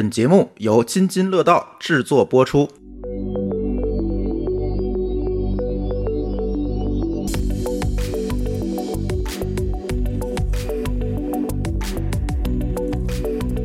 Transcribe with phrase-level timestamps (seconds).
[0.00, 2.79] 本节目由津津乐道制作播出。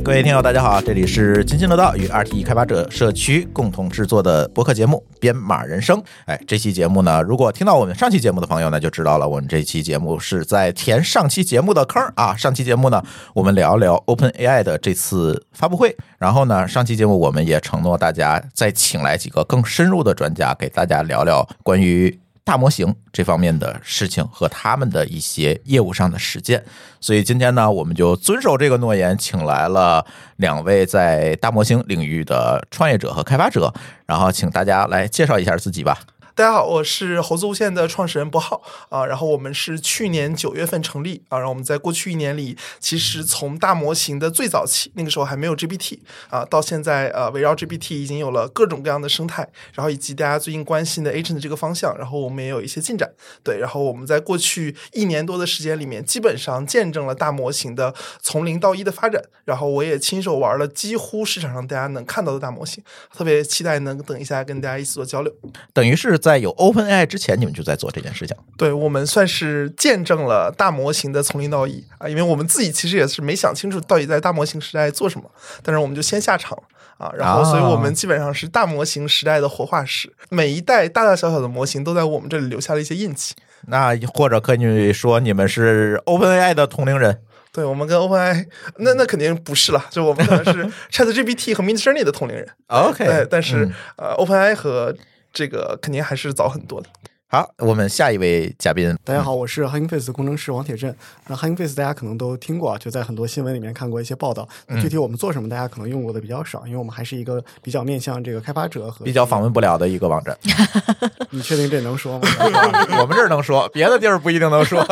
[0.06, 5.98] 各位听友，大家好，这里是津津乐道与 RTE 开发者社区共同制作的播客节目《编码人生》。
[6.26, 12.36] 哎，这期节目呢，如果听到我们上期节目的朋友呢，就知道了，我们这期节目是在填上期节目的坑啊。
[12.36, 13.04] 上期节目呢，
[13.34, 22.25] 我们聊聊 OpenAI 的这次发布会，然后呢，上期节目我们也承诺大家再请来几个更深入的专家，给大家聊聊关于。
[22.46, 26.64] 大模型这方面的事情和他们的一些业务上的实践，
[27.02, 33.74] 所以今天呢，我们就遵守这个诺言，请来了两位在大模型领域的创业者和开发者，
[34.06, 35.98] 然后请大家来介绍一下自己吧。
[36.38, 45.98] 大家好，我是猴子无限的创始人博浩啊，然后我们是去年九月份成立啊，然后我们在过去一年里，其实从大模型的最早期，那个时候还没有 GPT
[46.30, 53.10] 啊，到现在呃，围绕 GPT 已经有了各种各样的生态，然后以及大家最近关心的 Agent 这个方向，然后我们也有一些进展，
[53.42, 62.84] 对，然后我们在过去一年多的时间里面，基本上见证了大模型的从零到一的发展，然后我也亲手玩了几乎市场上大家能看到的大模型，
[63.16, 65.34] 特别期待能等一下跟大家一起做交流，
[65.74, 66.20] 等于是。
[66.26, 68.36] 在有 OpenAI 之前，你们就在做这件事情。
[68.58, 75.30] 对我们算是见证了大模型的从零到一啊，因为我们自己其实也是没想清楚到底在大模型时代做什么，
[75.62, 76.58] 但是我们就先下场
[76.98, 83.36] 啊，然后所以我们基本上是大模型时代的活化石，每一代大大小小的模型都在我们这里留下了一些印记。
[83.68, 87.20] 那或者可以说你们是 OpenAI 的同龄人？
[87.52, 88.46] 对，我们跟 OpenAI
[88.80, 92.48] 那那肯定不是了，就我们可能是 ChatGPT 和 Midjourney 的同龄人。
[92.68, 94.94] OK，对，但是呃，OpenAI 和
[95.36, 96.88] 这个肯定还是早很多的。
[97.28, 98.96] 好，我们下一位嘉宾。
[99.04, 100.96] 大家好，我是 Hugging Face 工程师王铁振。
[101.28, 104.48] 那 Hugging Face 大家可能都听过，就在很多新闻里面看过一些报道。
[104.80, 110.38] 具体我们做什么，大家可能用过的比较少，因为我们还是一个比较面向这个开发者和比较访问不了的一个网站。
[111.32, 112.30] 你确定这能说吗？
[113.02, 114.82] 我们这儿能说，别的地儿不一定能说。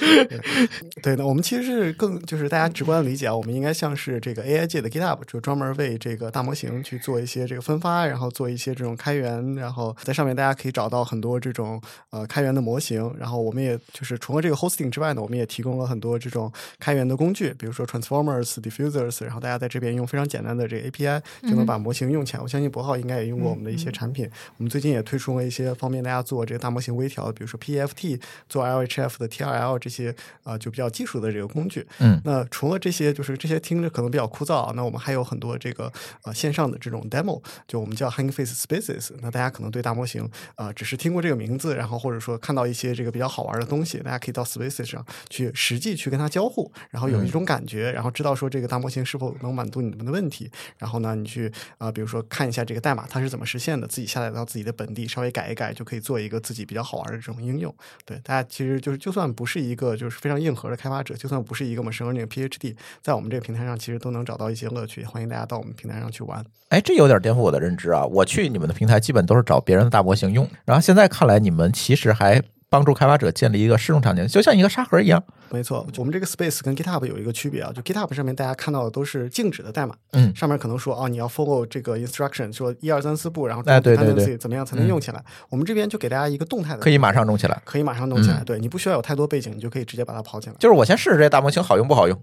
[1.02, 13.14] 对的，我们其实是更就是大家直观的理解啊，我们应该像是这个 AI 界的 GitHub，就专门为这个大模型去做一些这个分发，然后做一些这种开源，然后在上面大家可以找到很多这种呃开源的模型。
[13.18, 22.42] 然后我们也就是除了这个 hosting 之外呢，我们也提供了很多这种开源的工具，比如说 transformers、diffusers，然后大家在这边用非常简单的这个 API 就能把模型用起来。
[22.42, 24.28] 我相信博浩应该也用过我们的一些产品。
[24.56, 31.86] 我们最近也推出了一些方便大家做这个大模型微调，比如说 PEFT 做 LHF 的 TRL 这些啊就比较技术的这个工具。
[31.98, 39.10] 嗯，那除了这些，就是这些听着可能比较枯燥啊，那我们还有很多这个呃线上的这种 demo，就我们叫 Hugging Face Spaces。
[39.20, 50.50] 那大家可能对大模型啊只是听过这个名字，然后或者说看到一些这个比较好玩的东西，大家可以到 Spaces 上去实际去跟它交互，然后有一种感觉，然后知道说这个大模型是否能满足你们的问题。
[50.78, 57.74] 然后呢，你去啊，比如说看一下这个代码它是怎么实现的，自己下载到自己的本地稍微改一改，就可以做一个自己比较好玩的这种应用。
[58.04, 65.04] 对，大家其实就是就算不是一一个就是非常硬核的开发者，就算不是一个陌生成那个 PhD，在我们这个平台上其实都能找到一些乐趣。
[65.04, 66.44] 欢迎大家到我们平台上去玩。
[66.68, 68.06] 哎，这有点颠覆我的认知啊！
[68.06, 72.40] 我去你们的平台基本都是找别人的大模型用，然后现在看来你们其实还。
[72.74, 75.22] 帮助开发者建立一个适用场景，就像一个沙盒一样。
[75.50, 85.24] 没错，我们这个 Space 跟 GitHub 有一个区别啊，就 GitHub 上面大家看到的都是静止的代码，嗯，上面可能说哦，你要 follow 这个 instruction，说一二三四步，然后哎对对对，怎么样才能用起来？
[85.48, 88.42] 我们这边就给大家一个动态的，可以马上弄起来，可以马上弄起来。
[88.44, 90.56] 对你不需要有太多背景，你就可以直接把它跑起来。
[90.58, 92.20] 就是我先试试这大模型好用不好用？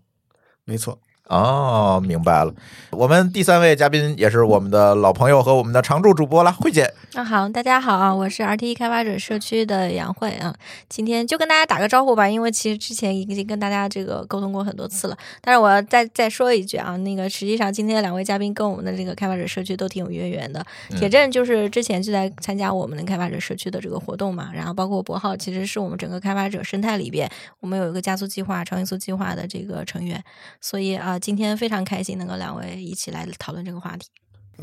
[0.65, 0.99] 没错。
[1.27, 2.53] 哦，明白了。
[2.89, 6.93] 我们第三位嘉宾也是我们的老朋友和我们的常驻主播了，慧姐。
[7.13, 10.53] 那好，大家好啊，我是 RTE 开发者社区的杨慧啊。
[10.89, 15.17] 今天就跟大家打个招呼吧，因为其实之前已经跟大家这个沟通过很多次了。
[15.39, 20.65] 但是我要再再说一句啊，那个实际上今天两位嘉宾跟我们的这个开发者社区都挺有渊源的。
[20.97, 27.29] 铁证就是之前就在参加我们的开发者社区的这个活动嘛，然后包括博浩，其实是我们整个开发者生态里边，
[27.61, 30.21] 我们有一个加速计划、超音速计划的这个成员，
[30.59, 31.10] 所以啊。
[31.19, 34.07] 今天非常开心能够两位一起来讨论这个话题。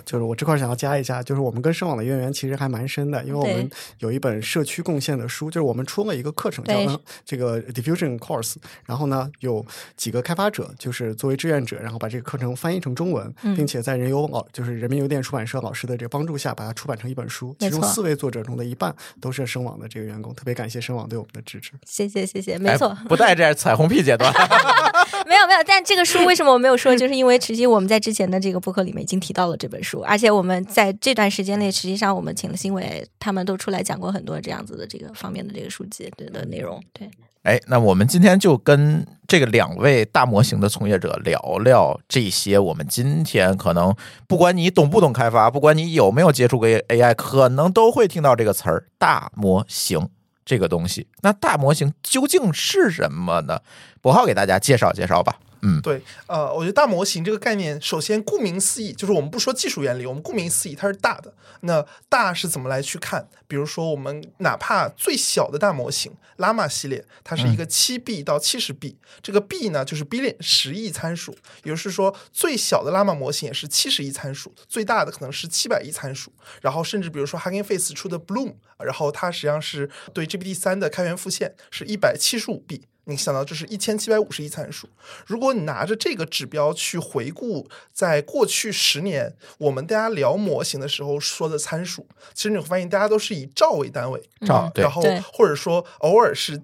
[0.05, 8.57] 就是我这块想要加一下，就是我们跟声网的渊源其实还蛮深的，因为我们有一本社区贡献的书，就是我们出了一个课程叫这个 Diffusion Course，
[8.87, 9.65] 然后呢有
[9.97, 17.55] 几个开发者就是作为志愿者，然后把这个课程翻译成中文，并且在人邮老就是人民邮电出版社老师的这个帮助下，把它出版成一本书。
[17.59, 21.73] 其中四位作者中的一半都是声网的这个员工，特别感谢声网对我们的支持。
[21.87, 24.33] 谢谢谢谢，没错，不带这彩虹屁阶段。
[25.27, 26.95] 没有没有，但这个书为什么我没有说？
[26.97, 36.83] 就是因为其实际我们在之前的这个播客里面已经提到了这本书，而且我们在这段时间内，实际上我们请了新伟，他们都出来讲过很多这样子的这个方面的这个书籍的内容。
[36.93, 37.11] 对，
[37.43, 42.59] 哎，那我们今天就跟这个两位大模型的从业者聊聊这些。
[42.59, 43.95] 我们今天可能
[44.27, 50.09] 不管你懂不懂开发，不管你有没有接触过 AI，可能都会听到这个词儿“大模型”
[50.45, 51.07] 这个东西。
[51.23, 53.61] 那大模型究竟是什么呢？
[54.01, 55.39] 博浩给大家介绍介绍吧。
[55.63, 61.35] 嗯，对，呃，我觉得大模型这个概念，首先顾名思义，就是我们不说技术原理，我们顾名思义，它是大的。
[61.63, 63.29] 那大是怎么来去看？
[63.49, 71.33] 比如说，我们哪怕最小的大模型拉玛系列，它是一个七 B 到七十 B，这个 B 呢就是 billion 十亿参数，
[71.65, 76.33] 也就是说，最小的拉玛模型也是七十亿参数，最大的可能是七百亿参数。
[76.63, 82.83] 然后甚至比如说 Hugging Face 出的 Bloom，然后它实际上是对 GPT 三的开源复现是一百七十五 B。
[83.09, 84.87] 你想到这是一千七百五十亿参数，
[85.27, 95.03] 如果你拿着这个指标去回顾，在过去十年我们大家聊模型的时候说的参数，其实你会发现大家都是以兆为单位，兆对然后
[95.33, 96.63] 或者说偶尔是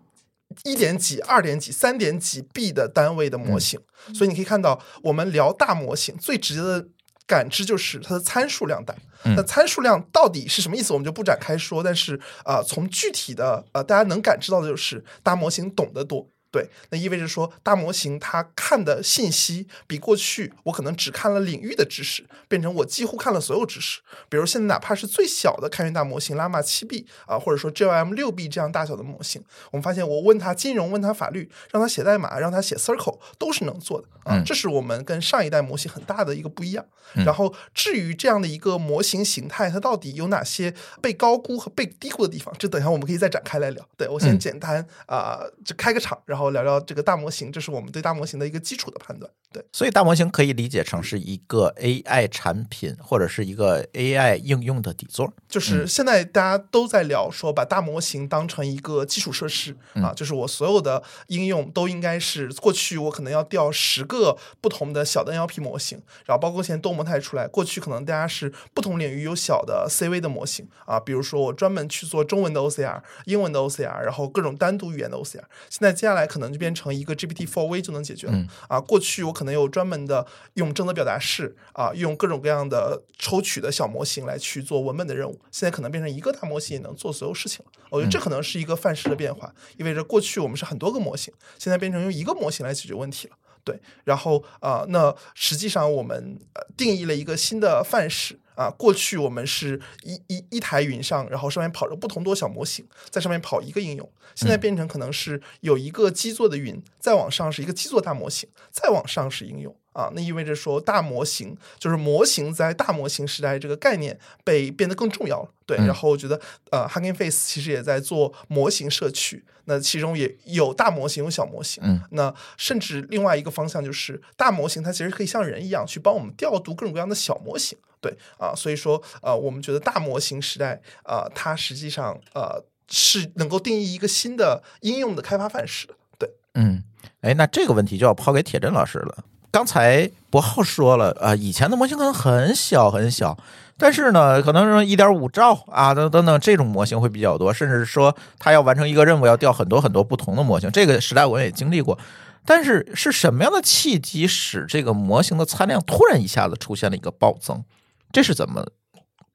[0.65, 3.81] 一点几、二点几、三点几 B 的单位的模型，
[4.15, 6.87] 所以你可以看到，我们聊大模型最直接的
[7.27, 8.95] 感知就是它的参数量大。
[9.35, 11.83] 那参数量到底是什么意思，我们就不展开说。
[11.83, 12.15] 但是
[12.45, 16.29] 啊、呃从具体的呃，大家能感知到的就是大模型懂得多。
[16.55, 24.01] 对，那意味着说，大模型它看的信息比过去我可能只看了领域的知识，变成我几乎看了所有知识。
[24.29, 29.43] 比如现在哪怕是最小的开源大模型拉玛七 B 啊，或者说 GLM 六 B 这样大小的模型，
[29.73, 34.41] 我们发现我问他金融，问他法律，让他写代码，让他写 Circle 都是能做的啊。
[34.47, 36.87] 这是我们跟上一代模型很大的一个不一样。
[37.15, 40.73] 然后至于这样的一个模型形态，它到底有哪些
[41.03, 43.85] 被高估和被低估的地方，这等一下我们可以再展开来聊。
[43.97, 49.31] 对我先简单啊、就开个场，然后聊聊这个大模型，这是我们对大模型的一个基础的判断。
[49.53, 49.65] 对。
[49.73, 55.33] 所以大模型可以理解成是一个 AI 产品或者是一个 AI 应用的底座。
[55.49, 78.81] 就是现在大家都在聊说，把大模型当成一个基础设施啊，就是我所有的应用都应该是过去我可能要调十个不同的小的 NLP 模型，然后包括现在多模态出来，过去可能大家是不同领域有小的 CV 的模型啊，比如说我专门去做中文的 OCR、英文的 OCR，然后各种单独语言的 OCR，现在接下来可能就变成一个 GPT-4V 就能解决了、啊。
[78.81, 87.73] 过去我可能有专门的用正则表达式啊，用各种各样的抽取的小模型来去做文本的任务，现在可能变成一个大模型也能做所有事情了。
[87.91, 93.37] 我觉得这可能是一个范式的变化，意味着过去我们是很多个模型，现在变成用一个模型来解决问题了。
[93.63, 98.71] 对，然后啊、呃那实际上我们呃定义了一个新的范式啊。
[98.71, 104.11] 过去我们是一一一台云上，然后上面跑着不同多小模型，在上面跑一个应用。
[104.35, 109.75] 现在变成可能是有一个基座的云，再往上是一个基座大模型，再往上是应用。
[109.95, 115.49] 啊，那意味着说大模型就是模型在大模型时代这个概念被变得更重要了。
[115.65, 116.39] 对，然后我觉得
[116.71, 121.83] 呃，Hugging Face 其实也在做模型社区，那其中也有大模型，有小模型。
[121.87, 127.79] 嗯，那甚至另外一个方向就是大模型它其实可以像人一样去帮我们调度各种各样的小模型。
[128.03, 135.95] 对啊，所以说呃，我们觉得大模型时代啊、呃，它实际上呃是能够定义一个新的应用的开发范式的。
[136.19, 136.85] 对，嗯，
[137.23, 139.25] 哎，那这个问题就要抛给铁振老师了。
[139.55, 143.39] 刚才博浩说了啊、以前的模型可能很小很小，
[143.79, 151.97] 但是呢，可能是一点五兆啊，等等等这种模型会比较多，甚至说它要完成一个任务要调很多很多不同的模型，这个时代我也经历过。
[152.45, 157.63] 但是是什么样的契机使这个模型的参量突然一下子出现了一个暴增？
[158.11, 158.67] 这是怎么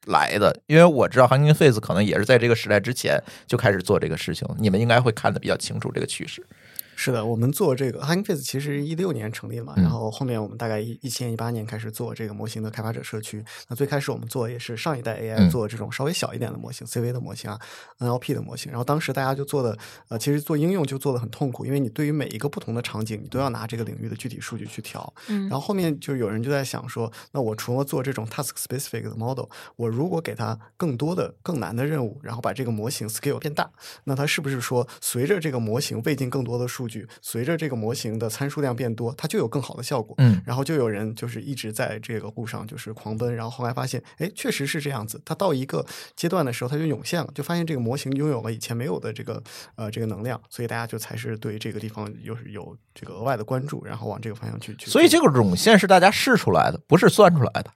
[0.06, 0.60] 来的？
[0.68, 6.46] 因为我知道 Hugging Face 可能也是在这个时代之前就开始做这个事情，你们应该会看得比较清楚这个趋势。
[7.02, 13.42] 是的，我们做这个 Hugging Face 其实一六年成立嘛，嗯然后后面我们大概一一七年、一八年开始做这个模型的开发者社区。
[13.70, 17.58] 那最开始我们做也是上一代嗯 AI 做这种稍微小一点的模型、CV 的模型啊、
[18.00, 18.70] NLP 的模型。
[18.70, 19.78] 然后当时大家就做的
[20.10, 25.14] 呃，其实做应用就做的很痛苦，因为你对于每一个不同的场景，你都要拿这个领域的具体数据去调。
[25.30, 29.46] 嗯然后后面就有人就在想说，那我除了做这种 task specific 的 model，
[29.78, 33.72] 我如果给它更多的、更难的任务，然后把这个模型 scale 变大，
[34.04, 40.16] 那它是不是说随着这个模型喂进更多的数据，随着这个模型的参数量变多，它就有更好的效果？
[40.18, 45.22] 嗯然后就有人就是一直在这个路上就是狂奔，然后后来发现，哎，确实是这样子。
[45.24, 49.42] 它到一个阶段的时候，它就涌现了，就发现这个模型拥有了以前没有的这个
[49.76, 54.90] 呃这个能量，所以大家就才是对这个地方有有这个额外的关注，然后往这个方向去去。
[54.90, 57.72] 所以这个涌现是大家试出来的，不是算出来的。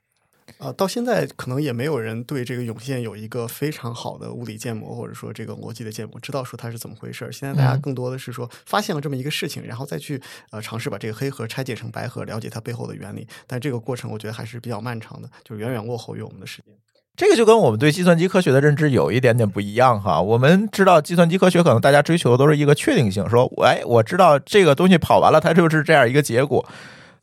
[0.58, 7.32] 呃，到现在可能也没有人对这个涌现有一个非常好的物理建模，或者说这个逻辑的建模，知道说它是怎么回事儿。
[7.32, 10.22] 现在大家嗯更多的是说发现了这么一个事情，然后再去
[10.52, 13.28] 呃尝试把这个黑盒拆解成白盒，了解它背后的原理。
[13.48, 16.74] 但这个过程我觉得还是比较漫长的，就远远落后于我们的时间。
[17.16, 20.20] 这个就跟我们对计算机科学的认知有一点点不一样哈。
[20.20, 26.68] 我们知道计算机科学可能大家追求的都是一个确定性，说，哎，我知道这个东西跑完了，它就是这样一个结果。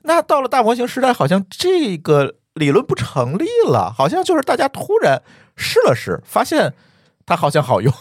[0.02, 5.23] 那到了大模型时代，好像这个理论不成立了，好像就是大家突然
[5.57, 6.75] 试了试，发现
[7.25, 7.92] 它好像好用。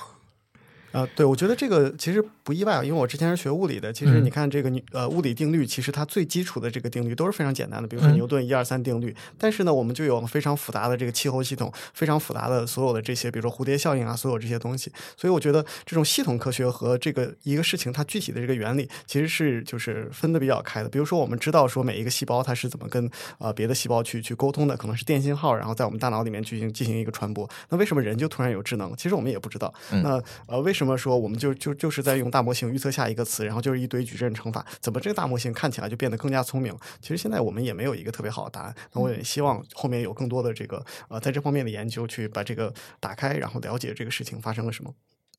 [0.92, 3.94] 啊，对，我觉得这个其实不意外啊，因为我之前是学物理的。
[3.94, 9.16] 其实你看这个呃物理定律，其实它最基础的这个定律都是非常简单的，比如说牛顿一二三定律。
[9.38, 14.92] 但是呢，我们就有非常复杂的这个气候系统，非常复杂的所有的这些，比如说蝴蝶效应啊，所有这些东西。
[15.16, 20.90] 所以我觉得这种系统科学和这个一个事情它具体的这个原理，其实是就是分的比较开的。
[20.90, 27.48] 比如说我们知道说每一个细胞它是怎么跟啊别的细胞去去沟通的，可能是电信号，然后在我们大脑里面进行进行一个传播。
[27.70, 28.96] 那为什么人就突然有智能？
[28.98, 29.72] 其实我们也不知道。
[29.92, 36.76] 那呃为什么说我们就就就是在用大模型预测下一个词，然后就是一堆矩阵乘法，怎么这个大模型看起来就变得更加聪明？
[37.02, 38.76] 其实现在我们也没有一个特别好的答案。
[38.94, 44.94] 那我也希望后面有更多的这个呃，在这方面的研究，去把这个打开，然后了解这个事情发生了什么。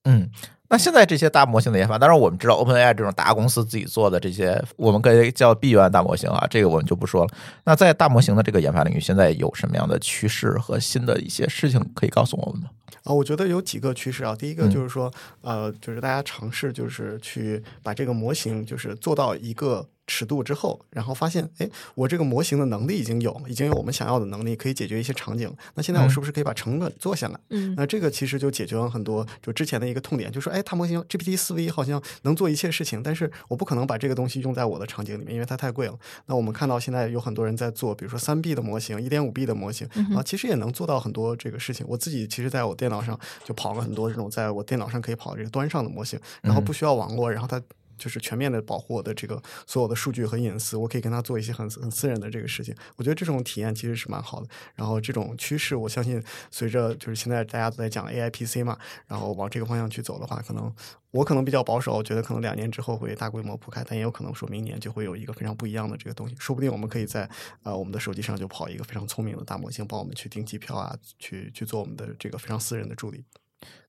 [0.05, 0.31] 嗯，
[0.71, 7.31] 那现在这些大模型的研发，当然我们知道 OpenAI 这种大公司自己做的这些，我们可以叫闭源大模型啊，这个我们就不说了。
[7.65, 12.71] 那在大模型的这个研发领域，现在有什么样的趋势和新的一些事情可以告诉我们吗？
[13.05, 14.35] 啊，我觉得有几个趋势啊。
[14.35, 19.89] 第一个就是说，呃，就是大家尝试就是去把这个模型就是做到一个。
[20.11, 25.49] 尺度之后，然后发现，哎，我这个模型的能力已经有，已经有我们想要的能力，可以解决一些场景。
[25.75, 27.39] 那现在我是不是可以把成本做下来？
[27.51, 35.97] 嗯，那这个其实就解决了很多就之前的一个痛点，就说，哎，大模型 GPT 四 V 好像能做一切事情，但是我不可能把这个东西用在我的场景里面，因为它太贵了。
[36.27, 39.87] 那我们看到现在有很多人在做，比如说三 B 的模型、一点五 B 的模型
[40.17, 41.87] 啊，其实也能做到很多这个事情。
[41.89, 47.61] 我自己其实在我电脑上就跑了很多这种在我电脑上可以跑这个端上的模型，然后不需要网络，然后它。
[48.01, 52.75] 就是全面的保护我的这个所有的数据和隐私，我可以跟他做一些很很私人的这个事情。
[52.97, 54.49] 我觉得这种体验其实是蛮好的。
[54.75, 60.75] 然后这种趋势，我相信随着就是现在大家都在讲 AI PC 嘛，然后往这个方向去走的话，可能
[61.11, 66.35] 我可能比较保守，觉得可能两年之后会大规模铺开，但也有可能说明年就会有一个非常不一样的这个东西。
[66.39, 67.29] 说不定我们可以在
[67.63, 73.25] 呃我们的手机上就跑一个非常聪明的大模型，帮我们去订机票啊，去去做我们的这个非常私人的助理。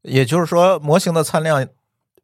[0.02, 1.68] 也就是说，模型的参量。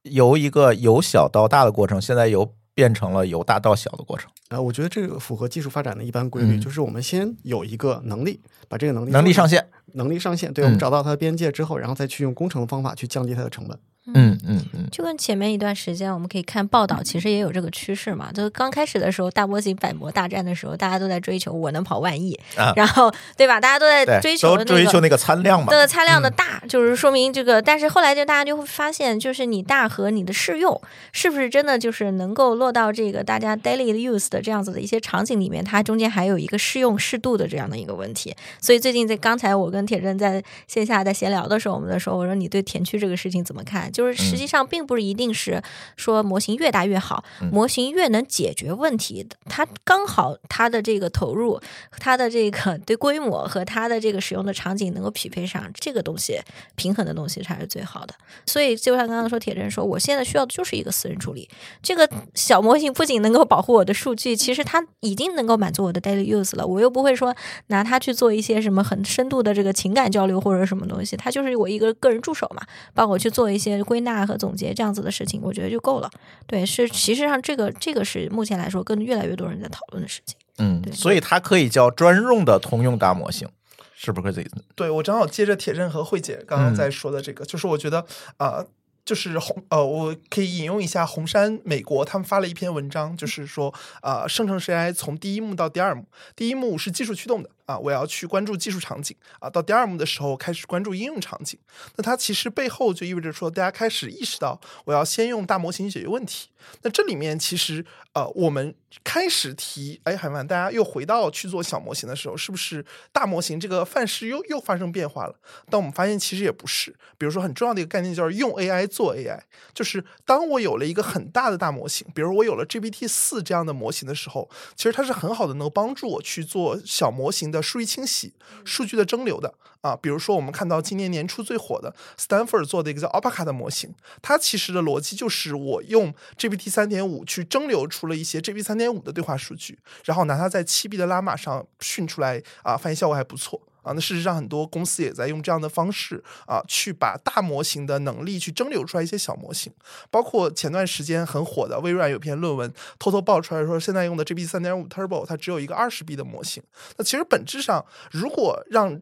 [0.03, 4.29] 由一个由小到大的过程，现在由变成了由大到小的过程。
[4.49, 8.39] 啊，我觉得这个符合技术发展的一般规律，就是我们先有一个能力，
[8.69, 13.77] 把这个能力能力上线，能力上限，对我们找到它的边界之后，然后再去用工程的方法去降低它的成本。
[14.13, 18.31] 嗯嗯嗯，就跟前面一段时间我们可以看报道，其实也有这个趋势嘛。
[18.31, 22.39] 就是刚开始的时候，大模型百模大战的时候，大家都在追求我能跑万亿，
[22.77, 23.59] 然后对吧？
[23.59, 27.61] 大家都在追求追求那个参量嘛，那个参量的大，就是说明这个。
[27.61, 38.33] 但是后来就大家就会发现，就是你大和你的适用是不是真的就是能够落到这个大家 daily use 的这样子的一些场景里面，它中间还有一个适用适度的这样的一个问题。
[38.61, 43.91] 所以最近在刚才我跟铁正在线下在闲聊的时候，我们在说，我说你对田区这个事情怎么看？
[43.91, 44.87] 就是实际上并。
[44.87, 45.61] 不是一定是
[45.97, 51.59] 说模型越大越好，模型越能解决问题的，它刚好它的这个投入、
[51.99, 56.39] 它的这个对规模和它的这个使用的场景能够匹配上，这个东西
[56.75, 58.15] 平衡的东西才是最好的。
[58.45, 61.49] 所以就像刚刚说铁证说，我现在需要的就是一个私人助理。
[61.83, 66.65] 这个小模型不仅能够保护我的数据，其实它已经能够满足我的 daily use 了。
[66.65, 67.35] 我又不会说
[67.67, 72.61] 拿它去做一些什么很深度的这个情感交流或者什么东西，它就是我一个个人助手嘛，
[72.93, 74.73] 帮我去做一些归纳和总结。
[74.73, 76.09] 这样子的事情，我觉得就够了。
[76.45, 80.35] 对，是其实上这个这个是目前来说，跟越来越多人在讨论的事情。
[80.57, 83.47] 嗯，所以它可以叫专用的通用大模型，
[83.95, 84.47] 是不是可以？
[84.75, 88.05] 对我正好接着铁证和慧姐刚刚在说的这个，就是我觉得
[88.37, 88.65] 啊。
[89.07, 96.03] 就是红呃，我可以引用一下红杉美国，他们发了一篇文章，就是说啊，生成式 AI 从第一幕到第二幕，
[96.35, 101.59] 第一幕是技术驱动的啊，我要去关注技术场景啊，到第二幕的时候开始关注应用场景。
[101.97, 106.49] 那它其实背后就意味着说，大家开始意识到我要先用大模型解决问题。
[106.81, 112.83] 那这里面其实呃，我们开始提，哎，海曼，大家又回到去做小模型的时候，是不是
[113.13, 115.35] 大模型这个范式又又发生变化了？
[115.69, 116.91] 但我们发现其实也不是。
[117.17, 118.87] 比如说很重要的一个概念就是用 AI。
[118.87, 119.39] 做 AI，
[119.73, 128.33] 就是当我有了一个很大的大模型，比如我有了 GPT 四这样的模型的时候，其实它是很好的，能帮助我去做小模型的数据清洗、
[128.65, 129.95] 数据的蒸馏的啊。
[129.95, 143.61] 比如说我们看到今年年初最火的 Stanford 做的一个叫 Alpaca 的模型，它其实的逻辑就是我用 GPT 三点五去蒸馏出了一些 GPT 三点五的对话数据，然后拿它在七 B 的拉玛上训出来啊，发现效果还不错。
[143.87, 149.71] 啊，那事实上很多公司也在用这样的方式啊，去把大模型的能力去蒸馏出来一些小模型，
[150.11, 156.61] 包括前段时间很火的微软有篇论文偷偷爆出来说，现在用的 GPT 三点五 Turbo 它只有一个二十 B 的模型。
[156.97, 159.01] 那其实本质上，如果让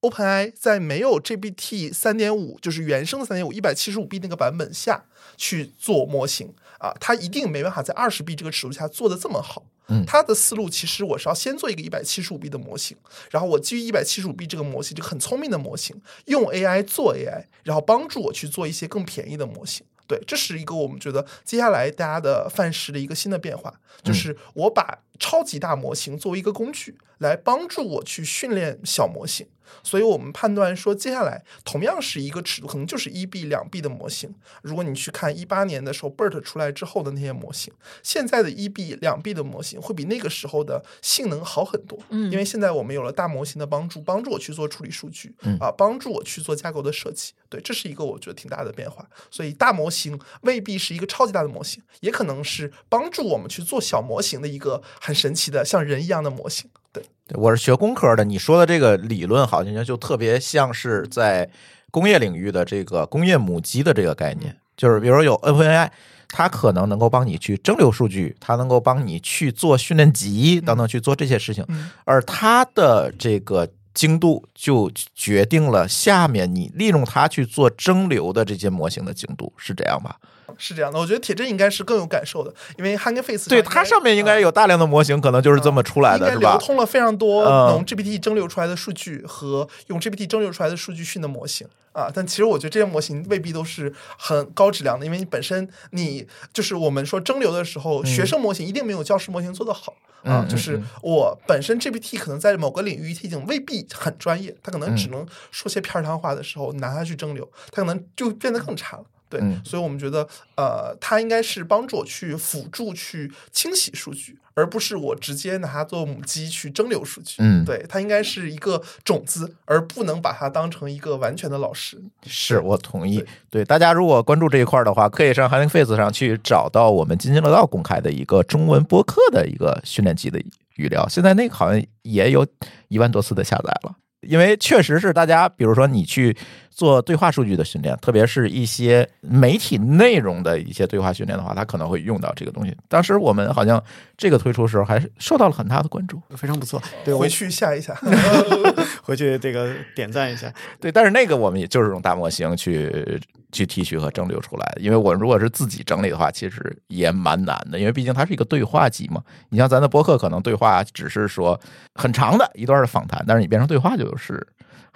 [0.00, 5.04] OpenAI 在没有 GPT 三点五，就是原生的三点五一百七十五 B 那个版本下
[5.36, 9.64] 去做模型啊，它一定没办法在二十 B 这个尺度下做的这么好。
[10.06, 12.96] 他的思路其实我是要先做一个一百七十五 B 的模型，
[13.30, 19.84] 然后我基于一百七十五 B 这个模型，就很聪明的模型，用 AI 做 AI，然后帮助我去做一些更便宜的模型。
[20.06, 23.72] 对，这是一个我们觉得接下来大家的范式的一个新的变化，
[24.02, 29.46] 就是我把超级大模型作为一个工具来帮助我去训练小模型。
[29.82, 34.32] 所以我们判断说，接下来同样是一个尺度，可能就是一 B、两 B 的模型。
[34.62, 41.98] 如果你去看一八年的时候 BERT 出来之后的那些模型，现在的一 B、两 B 的模型会比那个时候的性能好很多。
[42.10, 47.32] 嗯因为现在我们有了大模型的帮助，帮助我去做处理数据，嗯啊，帮助我去做架构的设计。
[47.48, 49.08] 对，这是一个我觉得挺大的变化。
[49.30, 56.68] 所以大模型未必是一个超级大的模型，也可能是帮助我们去做小模型的一个很神奇的像人一样的模型。
[56.92, 61.48] 对，对我是学工科的，你说的这个理论好像就特别像是在
[61.90, 65.90] 工业领域的这个工业母机的这个概念，就是比如说有 OpenAI。
[66.36, 80.16] 它可能能够帮你去蒸馏数据，它能够帮你去做训练集等等去做这些事情，嗯而它的这个精度就决定了下面你利用它去做蒸馏的这些模型的精度，是这样吧？
[80.58, 80.98] 是这样的。
[80.98, 86.58] 我觉得铁证应该是更有感受的，因为 Hugging Face 对，它上面应该有大量的模型，可能就是这么出来的，是吧应该流？
[86.58, 99.94] 通了非常多嗯用 GPT 蒸馏出来的数据和用 GPT 蒸馏出来的数据训的模型啊，但其实我觉得这些模型未必都是很高质量的，因为你本身你就是我们说蒸馏的时候，学生模型一定没有教师模型做的好。
[100.24, 109.04] 啊嗯，就是嗯我本身 GPT 可能在某个领域它已经未必很专业，它可能嗯只能说些片儿汤话的时候拿它去蒸馏，它可能就变得更差了。
[109.28, 110.26] 对，嗯所以我们觉得，
[110.56, 117.36] 呃，它应该是帮助我去辅助去清洗数据，而不是我直接拿它做母鸡去蒸馏数据。
[117.38, 122.00] 嗯对，它应该是一个种子，而不能把它当成一个完全的老师。
[122.26, 123.24] 是我同意。
[123.50, 130.38] 对大家如果关注这一块儿的话，可以上 Hugging Face 上去找到我们津津乐道公开的一个中文播客的一个训练集的
[130.76, 132.46] 语料，现在那个好像也有
[132.88, 133.96] 一万多次的下载了。
[134.20, 136.34] 因为确实是大家，比如说你去
[136.74, 142.76] 做对话数据的训练，特别是一些媒体内容的一些对话训练的话，它可能会用到这个东西。
[142.88, 143.82] 当时我们好像
[144.16, 146.20] 这个推出的时候，还是受到了很大的关注。
[146.36, 146.82] 非常不错。
[147.04, 147.96] 对，我回去下一下。
[149.04, 150.52] 回去这个点赞一下。
[150.80, 153.20] 对，但是那个我们也就是用大模型去
[153.52, 154.80] 去提取和蒸馏出来的。
[154.80, 159.22] 因为我如果是自己整理的话，其实也蛮难的，因为毕竟它是一个对话集嘛。
[159.50, 161.60] 你像咱的播客，可能对话只是说
[161.94, 164.44] 很长的一段的访谈，但是你变成对话就是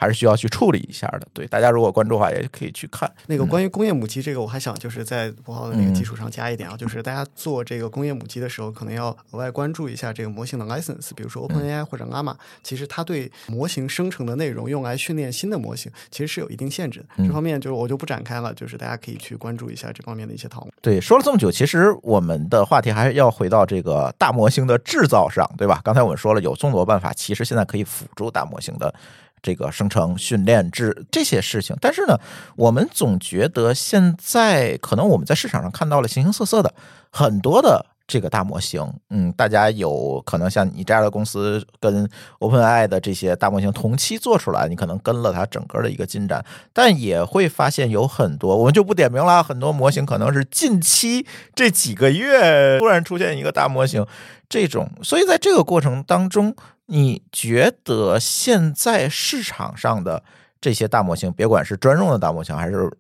[0.01, 1.27] 还是需要去处理一下的。
[1.35, 3.11] 对，大家如果关注的话，也可以去看。
[3.27, 17.07] 那个关于工业母机这个，我还想就是在博浩的那个基础上加一点啊，就是大家做这个工业母机的时候，可能要额外关注一下这个模型的 license，比如说 OpenAI 或者 Llama，其实它对模型生成的内容用来训练新的模型，其实是有一定限制的。
[17.27, 20.73] 这方面就是我就不展开了，就是大家可以去关注一下这方面的一些讨论。
[20.81, 25.81] 对，说了这么久，其实我们的话题还是要回到这个大模型的制造上，对吧？
[25.83, 28.95] 刚才我们说了，有众多办法，其实现在可以辅助大模型的
[29.43, 31.77] 这个生成、训练、制这些事情。
[31.81, 32.19] 但是呢，
[32.57, 36.75] 我们总觉得现在可能我们在市场上看到了形形色色的
[37.11, 37.87] 很多的。
[38.11, 54.07] 这个大模型，嗯，大家有可能像你这样的公司跟 OpenAI 的这些大模型同期做出来，你可能跟了它整个的一个进展，但也会发现有很多，我们就不点名了，很多模型可能是近期这几个月突然出现一个大模型，
[54.49, 56.57] 这种，所以在这个过程当中，
[56.91, 60.23] 你觉得现在市场上的
[60.59, 62.91] 这些大模型，别管是专用的大模型，还是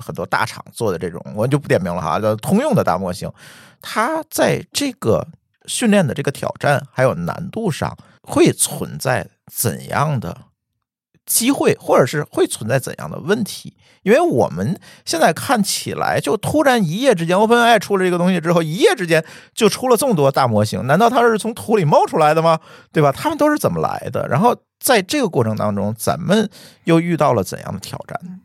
[0.00, 3.30] 很多大厂做的这种，我就不点名了哈，就通用的大模型，
[3.82, 5.28] 它在这个
[5.66, 10.46] 训练的这个挑战还有难度上，会存在怎样的
[11.26, 13.76] 机会，或者是会存在怎样的问题？
[14.04, 22.60] 因为我们现在看起来，就突然一夜之间，OpenAI 出了这个东西之后，一夜之间就出了这么多大模型，难道它是从土里冒出来的吗？
[22.92, 23.10] 对吧？
[23.10, 24.28] 他们都是怎么来的？
[24.28, 26.48] 然后在这个过程当中，咱们
[26.84, 28.40] 又遇到了怎样的挑战？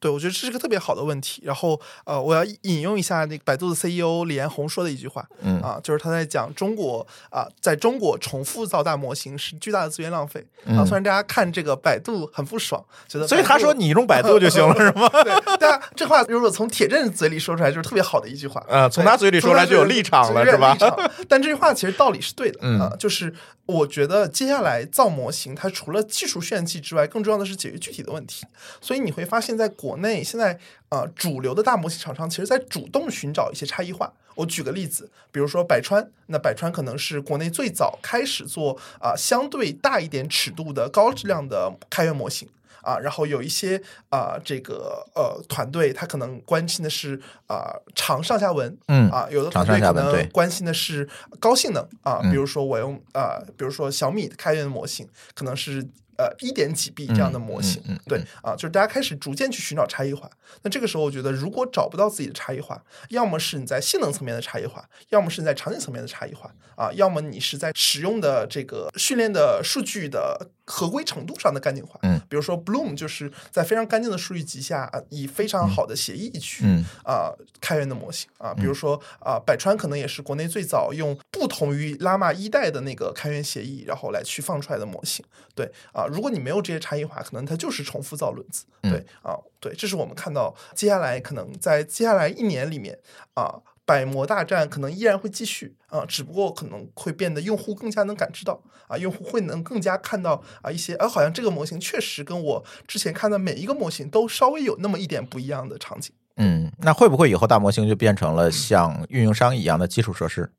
[0.00, 1.42] 对，我觉得这是个特别好的问题。
[1.44, 10.80] 然后，呃，我要引用一下那个百度的 CEO 李彦宏说的一句话，嗯啊，就是他在讲中国啊，在中国重复造大模型是巨大的资源浪费啊。
[10.80, 15.06] 嗯虽然大家看这个百度很不爽，觉得所以他说你用百度就行了， 是吗？
[15.22, 18.64] 对，大家这话如果从铁证嘴里说出来，就是特别好的一句话。
[18.68, 20.76] 呃从他嘴里说出来就有立场了是吧
[21.28, 23.32] 但这句话其实道理是对的，嗯啊就是
[23.66, 28.44] 我觉得接下来造模型，它除了技术炫技之外，更重要的是解决具体的问题。
[28.80, 30.56] 所以你会发现在国国内现在
[30.90, 34.12] 呃主流的大模型厂商其实在主动寻找一些差异化。
[34.36, 42.48] 我举个例子，比如说百川，那百川可能是国内最早开始做啊、相对大一点尺度的高质量的开源模型。
[42.82, 51.06] 啊，然后有一些啊、这个呃团队，他可能关心的是啊、长上下文，嗯啊，有的团队可能关心的是
[51.38, 55.86] 高性能啊，嗯比如说我用啊、比如说小米的开源模型，可能是
[56.20, 60.30] 呃一点几 B 这样的模型，嗯嗯嗯对啊，就是大家开始逐渐去寻找差异化。
[60.62, 71.98] 那这个时候，我觉得如果找不到自己的差异化，要么是你在性能层面的差异化，要么是你在场景层面的差异化啊，要么你是在使用的这个训练的数据的合规程度上的干净化。
[72.02, 85.24] 嗯，比如说 Bloom 就是在非常干净的数据集下，啊以非常好的协议去嗯啊、开源的模型啊，比如说啊、百川可能也是国内最早用不同于拉玛一代的那个开源协议，然后来去放出来的模型。
[85.54, 88.64] 对啊、如果你没有这些差异化，可能它就是重复造轮子。
[88.82, 92.96] 嗯对啊、对，这是我们看到接下来可能在接下来一年里面
[93.34, 93.60] 啊。
[93.90, 106.12] 百模大战可能依然会继续啊，只不过可能会变得用户更加能感知到啊，用户会能更加看到啊一些，啊好像这个模型确实跟我之前看的每一个模型都稍微有那么一点不一样的场景。
[106.36, 110.52] 嗯，那会不会以后大模型就变成了像运营商一样的基础设施？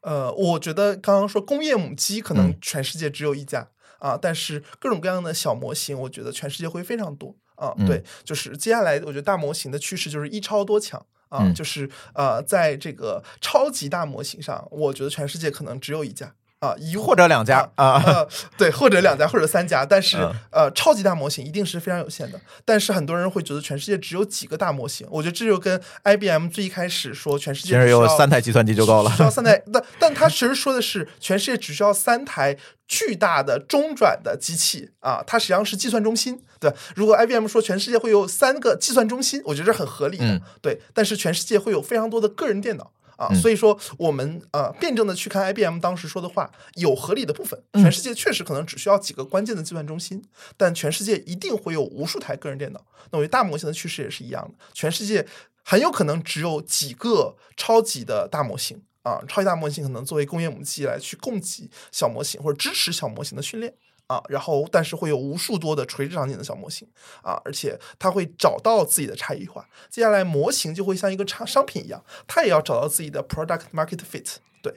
[0.00, 7.74] 呃，我觉得刚刚说工业母机可能嗯全世界只有一家、啊，但是各种各样的小模型，我觉得全世界会非常多啊。
[7.76, 11.04] 嗯对，就是接下来我觉得大模型的趋势就是一超多强。
[11.28, 11.54] 啊，嗯。
[11.54, 18.02] 就是呃，在这个超级大模型上，我觉得全世界可能只有一家啊，一或者两家啊？
[18.04, 22.40] 呃，对，或者两家或者三家，但是、嗯呃，超级大模型一定是非常有限的。
[22.64, 32.56] 但是很多人会觉得全世界只有几个大模型，我觉得这就跟 IBM 最一开始说全世界只需要三台计算机就够了只需要三台，但但他其实说的是全世界只需要三台
[32.88, 36.42] 巨大的中转的机器啊，它实际上是计算中心。
[36.58, 40.24] 对，如果 IBM 说全世界会有三个计算中心，我觉得这很合理的。
[40.24, 42.90] 嗯对，但是全世界会有非常多的个人电脑。
[43.18, 47.60] 啊，嗯所以说我们呃辩证的去看 IBM 当时说的话，有合理的部分。
[47.72, 50.22] 嗯全世界确实可能只需要几个关键的计算中心，
[50.56, 52.80] 但全世界一定会有无数台个人电脑。
[53.10, 55.26] 那我觉得大模型的趋势也是一样的，全世界
[55.64, 63.74] 很有可能只有几个超级的大模型啊，超级大模型可能作为工业母机来去供给小模型或者支持小模型的训练。
[64.08, 66.88] 啊，然后但是会有无数多的垂直场景的小模型
[67.22, 69.66] 啊，而且它会找到自己的差异化。
[69.90, 74.36] 接下来模型就会像一个商商品一样，它也要找到自己的 product market fit。
[74.62, 74.72] 对，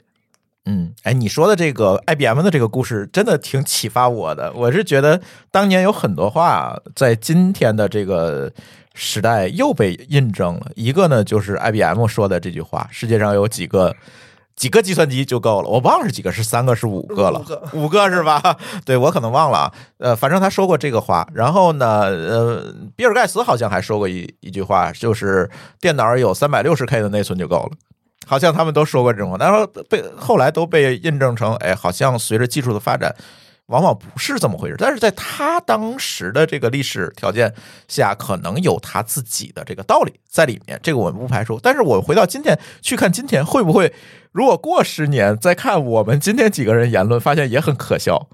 [0.66, 4.52] 嗯，哎，你说的这个 IBM 的这个故事真的挺启发我的。
[4.54, 8.52] 我是觉得当年有很多话在今天的这个
[8.94, 10.72] 时代又被印证了。
[10.76, 13.96] 一个呢，就是 IBM 说的这句话：世界上有几个。
[14.62, 18.56] 几个计算机就够了，我忘了是几个，是三个是五个了，五个五个是吧？
[18.86, 21.28] 对我可能忘了啊，呃，反正他说过这个话。
[21.34, 27.72] 然后呢，呃，比尔盖茨好像还说过一一句话，就是电脑有三百六十 K 的内存就够了。
[28.28, 33.16] 好像他们都说过这种话，但是被后来都被印证成，哎，好像随着技术的发展，
[33.72, 34.76] 往往不是这么回事。
[34.78, 37.52] 但是在他当时的这个历史条件
[37.88, 41.60] 下，可能有他自己的这个道理在里面，这个我们不排除。
[41.64, 43.94] 但是我回到今天去看今天，会不会
[44.32, 48.28] 如果过十年再看我们今天几个人言论，发现也很可笑，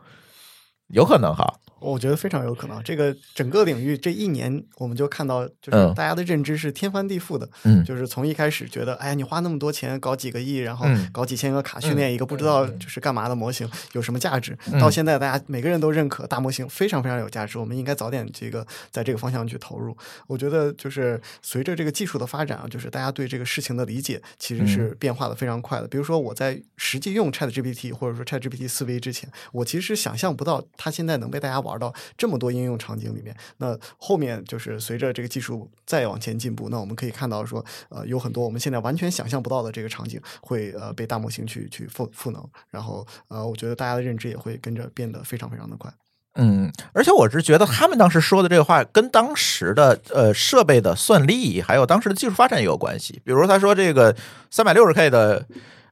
[0.87, 1.55] 有可能哈。
[1.79, 7.47] 我觉得非常有可能，这个整个领域这一年，我们就看到，就是嗯大家的认知是天翻地覆的。
[7.63, 14.57] 嗯就是从一开始觉得，哎呀，你花那么多钱搞几个亿，然后嗯搞几千个卡训练一个不知道就是干嘛的模型，有什么价值？
[14.79, 19.95] 到现在，大家每个人都认可大模型非常非常有价值，我们应该早点这个在这个方向去投入。
[20.27, 25.87] 我觉得就是随着这个技术的发展啊，就是大家对这个事情的理解其实是变化的非常快的。
[25.87, 33.35] 比如说我在实际用 Chat GPT 或者说 Chat GPT 四 V 之前，我其实想象不到它现在能被大家玩到这么多应用场景里面。
[33.57, 45.91] 那后面就是随着这个技术再往前进步，那我们可以看到说，呃，有很多我们现在完全想象不到的这个场景会呃被大模型去去赋赋能，然后呃，我觉得大家的认知也会跟着变得非常非常的快。
[46.39, 53.19] 嗯，而且我是觉得他们当时说的这个话跟当时的呃设备的算力，还有当时的技术发展也有关系。
[53.25, 54.15] 比如他说这个
[54.51, 55.43] 三百六十 K 的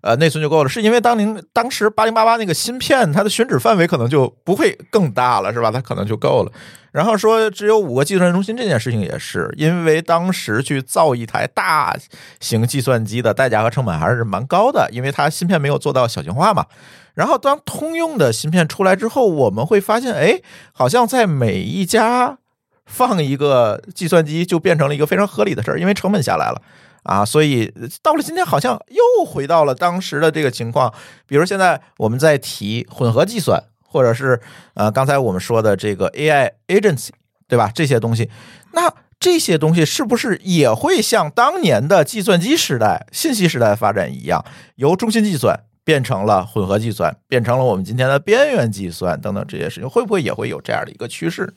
[0.06, 5.72] 呃内存就够了，是因为当您当时八零八八那个芯片它的选址范围可能就不会更大了，是吧？
[5.72, 6.52] 它可能就够了。
[6.92, 11.98] 然后说只有五个计算中心这件事情也是，因为当时去造一台大
[12.40, 16.68] 型计算机的代价和成本还是蛮高的，因为它芯片没有做到小型化嘛。
[17.16, 20.40] 然后当通用的芯片出来之后，我们会发现，哎，
[20.72, 22.38] 好像在每一家
[22.86, 26.62] 放一个计算机就变成了一个非常合理的事儿，因为成本下来了
[27.06, 27.24] 啊。
[27.26, 30.94] 所以到了今天，好像又回到了当时的这个情况。
[31.26, 34.40] 比如现在我们在提混合计算，或者是
[34.74, 37.10] 呃刚才我们说的这个 AI agency，
[37.48, 37.72] 对吧？
[37.74, 38.30] 这些东西，
[38.74, 44.44] 那这些东西是不是也会像当年的计算机时代、信息时代发展一样，
[44.76, 51.54] 由中心计算变成了混合计算，变成了我们今天的边缘计算等等这些事情，会不会也会有这样的一个趋势？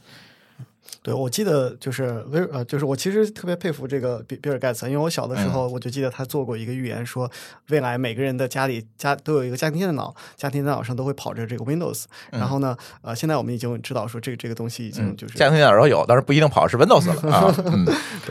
[1.09, 7.31] 对，我记得就是威尔呃，就是我其实特别佩服这个比比尔盖茨，因为我小的时候我就记得他做过一个预言，说
[7.71, 12.05] 未来每个人的家里家都有一个家庭电脑，家庭电脑上都会跑着这个 Windows。
[12.31, 17.55] 然后呢，呃，现在我们已经知道说这个这个东西已经就是家庭电脑上有，但是不一定跑的是 Windows 了啊。
[17.65, 17.87] 嗯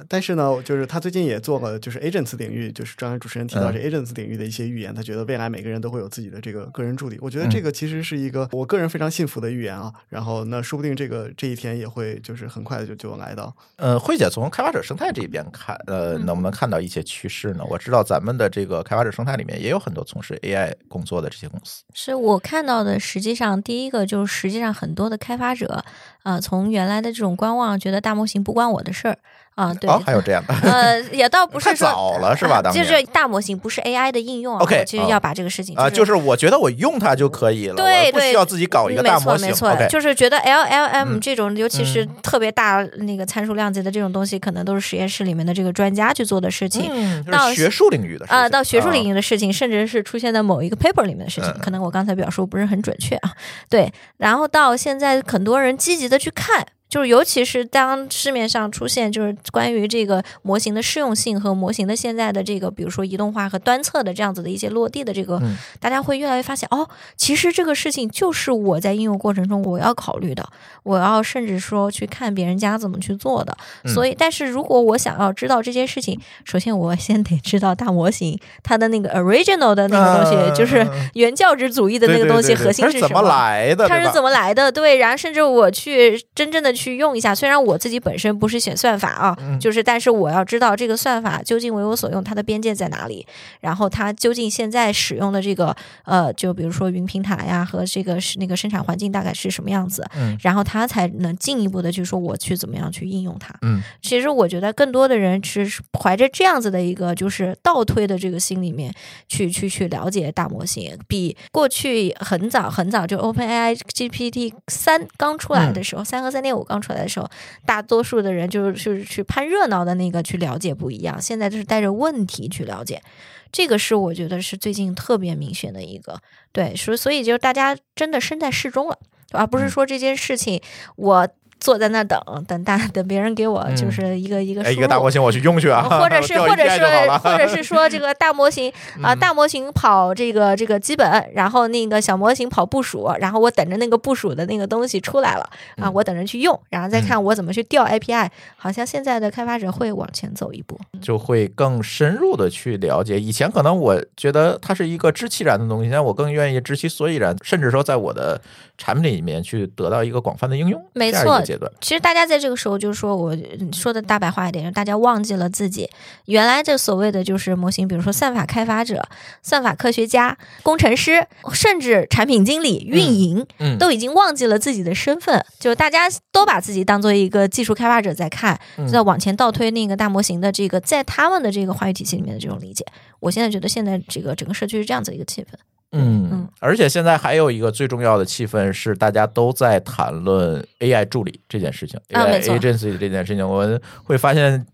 [0.08, 7.18] 但是呢，就是他最近也做了就是 agents 领域，就是刚才主持人提到这 agents 领域的一些预言，他觉得未来每个人都会有自己的这个个人助理。
[7.22, 9.92] 我觉得这个其实是一个我个人非常信服的预言啊。
[10.10, 13.56] 然后那说不定这个这一天也会就是很快的就就来到。
[13.78, 17.64] 呃，慧姐从开发者生态这边看，呃，能不能看到一些趋势呢？
[17.70, 21.84] 我知道咱们的这个开发者生态里面也有很多从事 AI 工作的这些公司。
[21.94, 25.82] 是我看到的，实际上第一个就是实际上很多的开发者，
[26.24, 29.18] 啊，从原来的这种观望，觉得大模型不关我的事儿。
[29.58, 32.62] 啊，对，哦，还有这样的，呃，也倒不是太早了，是吧？
[32.64, 42.10] 当就是大模型不是 AI 的应用啊，OK，其实要把这个事情啊，就是我觉得我用它就可以了，对，不需要自己搞一个大模型，没错，没错，就是觉得 LLM 这种，尤其是嗯。
[42.22, 51.60] 特别大那个参数量级的这种东西，可能都是实验室里面的这个专家去做的事情，嗯，到学术领域的啊，到学术领域，的事情，甚至是出现在某一个 paper 里面的事情，嗯。
[51.60, 53.32] 可能我刚才表述不是很准确啊，
[53.70, 56.66] 对，然后到现在很多人积极的去看。
[56.90, 70.48] 就是，尤其是当市面上出现就是关于这个模型的适用性和模型的现在的这个，比如说移动化和端侧的这样子的一些落地的这个，嗯大家会越来越发现，哦，其实这个事情就是我在应用过程中我要考虑的，
[70.84, 73.56] 我要甚至说去看别人家怎么去做的。
[73.84, 83.88] 嗯所以，但是如果我想要知道这件事情，首先我先得知道大模型它的那个 original 的那个东西，嗯就是 原教旨主义的那个东西核心什它是怎么来的？
[83.88, 84.72] 它是怎么来的？
[84.72, 89.60] 对，然后甚至我去真正的去用一下，虽然我自己本身不是写算法啊，嗯。
[89.60, 93.26] 就是但是我要知道这个算法究竟为我所用，它的边界在哪里，
[93.60, 100.38] 然后它究竟现在使用的这个呃，就比如说云平台呀和这个是那个生产环境大概是什么样子，嗯。
[100.42, 103.54] 然后它才能进一步的去说我去怎么样去应用它。
[103.64, 103.82] 嗯。
[104.02, 105.68] 其实我觉得更多的人是
[106.00, 108.94] 怀着这样子的一个就是倒推的这个心里面
[109.28, 117.30] 去去去了解大模型，比过去很早很早就 OpenAI GPT 三刚出来的时候，三和三点五刚出来的时候，
[117.66, 123.02] 大多数的人就是就是去攀热闹的那个去了解不一样，现在就是带着问题去了解。
[123.50, 126.20] 这个是我觉得是最近特别明显的一个，
[126.52, 129.00] 对，所所以就是大家真的身在事中了，
[129.32, 130.62] 而不是说这件事情
[130.98, 131.28] 我
[131.60, 136.80] 坐在那等等大等别人给我就是一个、一个哎，一个大模型我去用去啊，或者 是或者是
[137.20, 145.42] 或者是说这个大模型啊、嗯大模型跑这个这个基本，然后那个小模型跑部署，然后我等着那个部署的那个东西出来了
[145.78, 148.30] 啊，嗯我等着去用，然后再看我怎么去调 API。
[148.56, 150.80] 好像现在的开发者会往前走一步。
[151.02, 153.20] 就会更深入的去了解。
[153.20, 158.40] 以前可能我觉得它是一个知其然的东西，现在我更愿意知其所以然，甚至说在我的
[158.78, 160.84] 产品里面去得到一个广泛的应用。
[160.94, 161.72] 没错阶段。
[161.82, 165.90] 其实大家在这个时候，就是说我嗯说的大白话一点，大家忘记了自己
[166.26, 169.08] 原来这所谓的就是模型，比如说算法开发者、
[169.42, 178.60] 算法科学家、工程师，甚至产品经理、运营，嗯，都已经忘记了自己的身份，就大家都把自己当做一个技术开发者在看，
[178.92, 182.86] 在往前倒推那个大模型的这个在他们的这个话语体系里面的这种理解。
[183.20, 185.56] 我现在觉得现在这个整个社区是这样子一个气氛。
[185.92, 186.30] 嗯。
[186.32, 193.48] 嗯，而且现在还有一个最重要的气氛是，大家都在谈论 AI 助理这件事情、，AI agency 这件事情。
[193.48, 194.66] 我们会发现，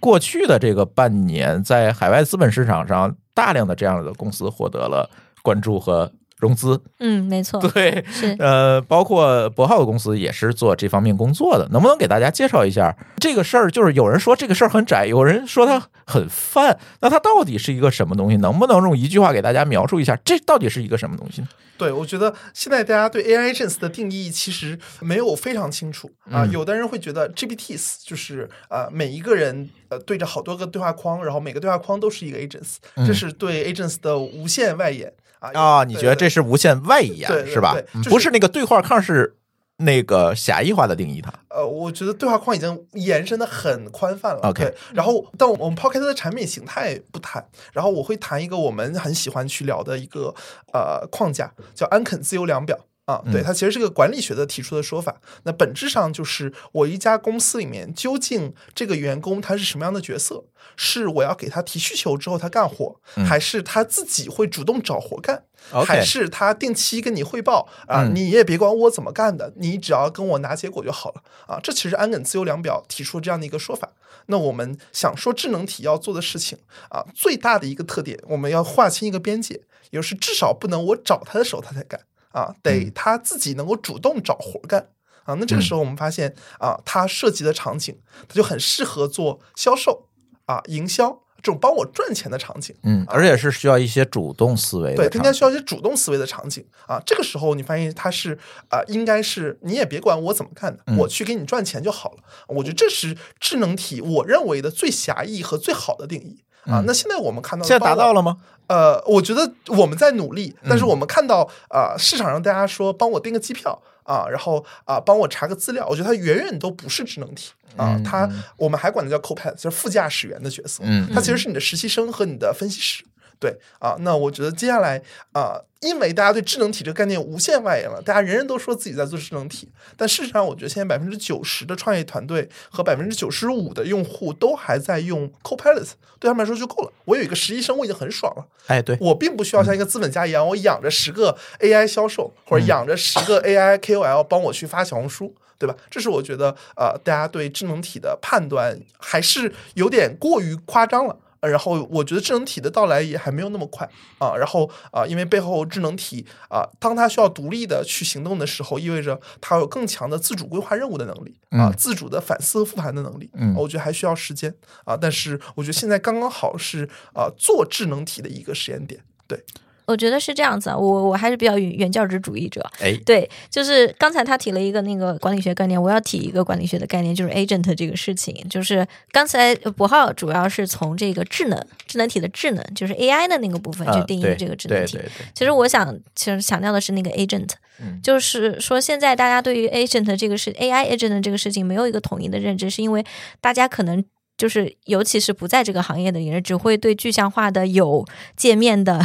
[0.00, 5.08] 过去的这个半年，在海外资本市场上，大量的这样的公司获得了
[5.42, 6.10] 关注和
[6.42, 6.78] 融资。
[6.98, 13.70] 嗯，没错，对，是呃，包括博浩的公司也是做这方面工作的，能不能给大家介绍一下这个事儿？
[13.70, 18.36] 就是有人说这个事儿很窄，有人说它很泛，那它到底是一个什么东西？
[18.38, 21.48] 能不能用一句话给大家描述一下，这到底是一个什么东西呢？
[21.78, 35.60] 对，我觉得现在大家对 AI agents 的定义其实没有非常清楚啊、嗯有的人会觉得 GPTs 就是呃每一个人呃对着好多个对话框，然后每个对话框都是一个 agents，、嗯这是对 agents 的无限外延啊。
[35.60, 39.36] 啊，你觉得这是无限外延是吧不是那个对话框是
[39.78, 41.32] 那个狭义化的定义它。
[41.48, 44.40] 呃，我觉得对话框已经延伸的很宽泛了。
[44.48, 50.34] OK，然后但我们抛开它的产品形态不谈，然后我会谈一个我们很喜欢去聊的一个
[50.72, 52.78] 呃框架，叫安肯自由量表。
[53.04, 55.20] 啊，对，它其实是个管理学的提出的说法。
[55.42, 60.44] 那本质上就是我一家公司里面究竟这个员工他是什么样的角色？
[60.76, 65.44] 是我要给他提需求之后他干活，还是他自己会主动找活干
[65.84, 68.08] 还是他定期跟你汇报啊？
[68.14, 71.58] 你也别管我怎么干的，你只要跟我拿结果就好了啊。
[71.62, 73.90] 这其实安耿自由量表提出这样的一个说法。
[74.26, 76.56] 那我们想说智能体要做的事情
[76.88, 79.54] 啊，最大的一个特点，我们要划清一个边界，
[79.90, 82.00] 也就是至少不能我找他的时候他才干
[82.32, 84.88] 啊，得他自己能够主动找活干。
[85.24, 87.96] 啊，那这个时候我们发现啊，它涉及的场景，
[88.28, 90.08] 它就很适合做销售
[90.46, 92.74] 啊、营销这种帮我赚钱的场景。
[92.82, 97.00] 嗯，而且是需要一些主动思维的对，场景，它应该需要一些主动思维的场景啊。
[97.06, 98.36] 这个时候你发现它是
[98.68, 102.18] 啊、应该是你也别管我怎么干的，嗯我去给你赚钱就好了。
[102.48, 106.82] 我觉得这是智能体我认为的最狭义和最好的定义啊。
[106.86, 108.36] 那现在我们看到现在达到了吗？
[108.68, 123.04] 呃，我觉得我们在努力，嗯但是我们看到啊、呃市场上大家说帮我订个机票啊、然后啊、帮我查个资料，我觉得它远远都不是智能体啊、它我们还管它叫 co-pilot，就是副驾驶员的角色，嗯它其实是你的实习生和你的分析师。
[123.42, 125.02] 对啊，那我觉得接下来
[125.32, 136.92] 啊、因为大家对智能体这个概念无限外延了，大家人人都说自己在做智能体，但事实上，我觉得现在百分之九十的创业团队和百分之九十五的用户都还在用 Copilot，对他们来说就够了。
[137.04, 138.46] 我有一个实习生，我已经很爽了。
[138.68, 145.74] 哎，对，我并不需要像一个资本家一样，我养着十个 AI 销售或者养着十个 AI KOL 帮我去发小红书，对吧？
[145.90, 151.16] 这是我觉得呃，大家对智能体的判断还是有点过于夸张了。
[151.42, 154.34] 呃然后我觉得智能体的到来也还没有那么快啊。
[154.36, 163.28] 然后啊，因为背后智能体啊，当它需要独立的去行动的时候，意味着它有更强的自主规划任务的能力啊，自主的反思和复盘的能力。
[163.34, 164.96] 嗯我觉得还需要时间啊。
[164.96, 169.00] 但是我觉得现在刚刚好是啊做智能体的一个时间点。
[169.26, 169.44] 对，
[169.84, 172.64] 我觉得是这样子啊，我我还是比较原教旨主义者。
[172.80, 178.34] 哎，对，就是刚才他提了一个那个管理学概念，我要提一个管理学的概念，就是 agent 这个事情。
[178.48, 184.98] 就是刚才博浩主要是从这个智能智能体的智能，就是 AI 的那个部分去定义这个智能体。
[185.34, 193.04] 其实我想，其实强调的是那个 agent，、嗯就是说现在大家对于 agent 这个事 AI agent 这个事情没有一个统一的认知，是因为
[193.40, 194.04] 大家可能。
[194.38, 198.98] 就是，尤其是不在这个行业的人，只会对具象化的有界面的，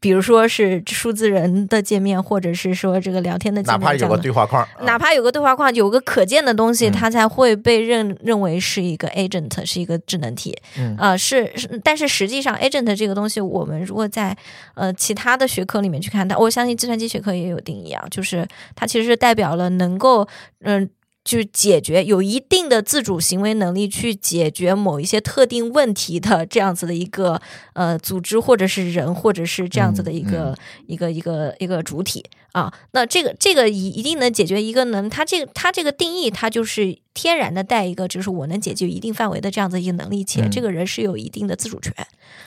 [0.00, 10.56] 比如说是数字人的界面，或者是说这个聊天的界面，哪怕有个对话框，哪怕有个对话框，有个可见的东西，嗯它才会被认认为是一个 agent，是一个智能体。
[10.78, 14.34] 嗯呃，是是，但是实际上 agent 这个东西，我们如果在
[14.74, 20.26] 呃其他的学科里面去看它，我相信计算机学科也有定义啊，就是它其实是代表了能够
[20.60, 20.88] 嗯。
[21.24, 27.40] 去解决有一定的自主行为能力，去解决某一些特定问题的这样子的一个
[27.74, 30.56] 呃组织，或者是人，或者是这样子的一个、嗯
[30.86, 32.72] 一个一个一个主体啊。
[32.92, 41.92] 那这个这个一一定能解决一个能，它这个它这个定义，它就是天然的带一个，就是我能解决一定范围的这样子一个能力，且嗯这个人是有一定的自主权，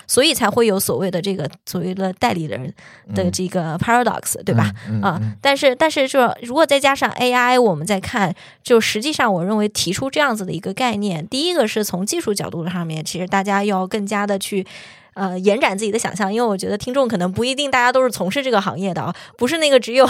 [0.08, 2.74] 所以才会有所谓的这个所谓的代理人
[3.14, 4.72] 的这个 paradox，、对吧？
[4.90, 14.66] 嗯啊，但是但是就如果再加上 AI，我们再看，就实际上我认为提出这样子的一个概念，第一个是从技术角度上面，其实大家要更加的去。
[15.16, 20.08] 呃，延展自己的想象，因为我觉得听众可能不一定大家都是从事这个行业的啊，不是那个只有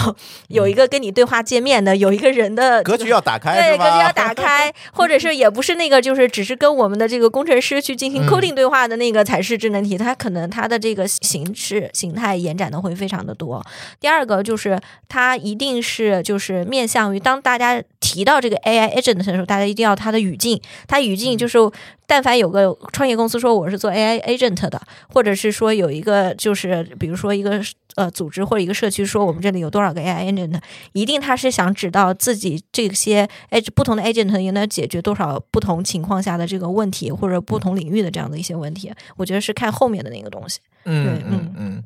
[0.48, 8.28] 有一个跟你对话界面的，有一个人的 格局要打开对，格局要打 开，或者是也不是那个，就是只是跟我们的这个工程师去进行嗯。
[8.28, 13.64] coding 对话的那个才是智能体，它可能它的这个形式形态延展的会非常的多。
[14.00, 21.60] 第二个就是它一定是就是面向于当大家提到这个 AI agent 的时候，大家一定要它的语境，它语境就是。
[22.06, 24.80] 但凡有个创业公司说我是做 AI agent 的，
[25.10, 27.62] 或者是说有一个就是比如说一个
[27.96, 30.60] 呃组织或者一个社区说我们这里有多少个 AI agent，
[30.94, 38.92] 一定他是想指到自己这些 ag 不同的 agent 也能解决多少不同情况下的这个问题，或者不同领域的这样的一些问题。
[39.18, 40.60] 我觉得是看后面的那个东西。
[40.86, 41.84] 嗯对嗯嗯，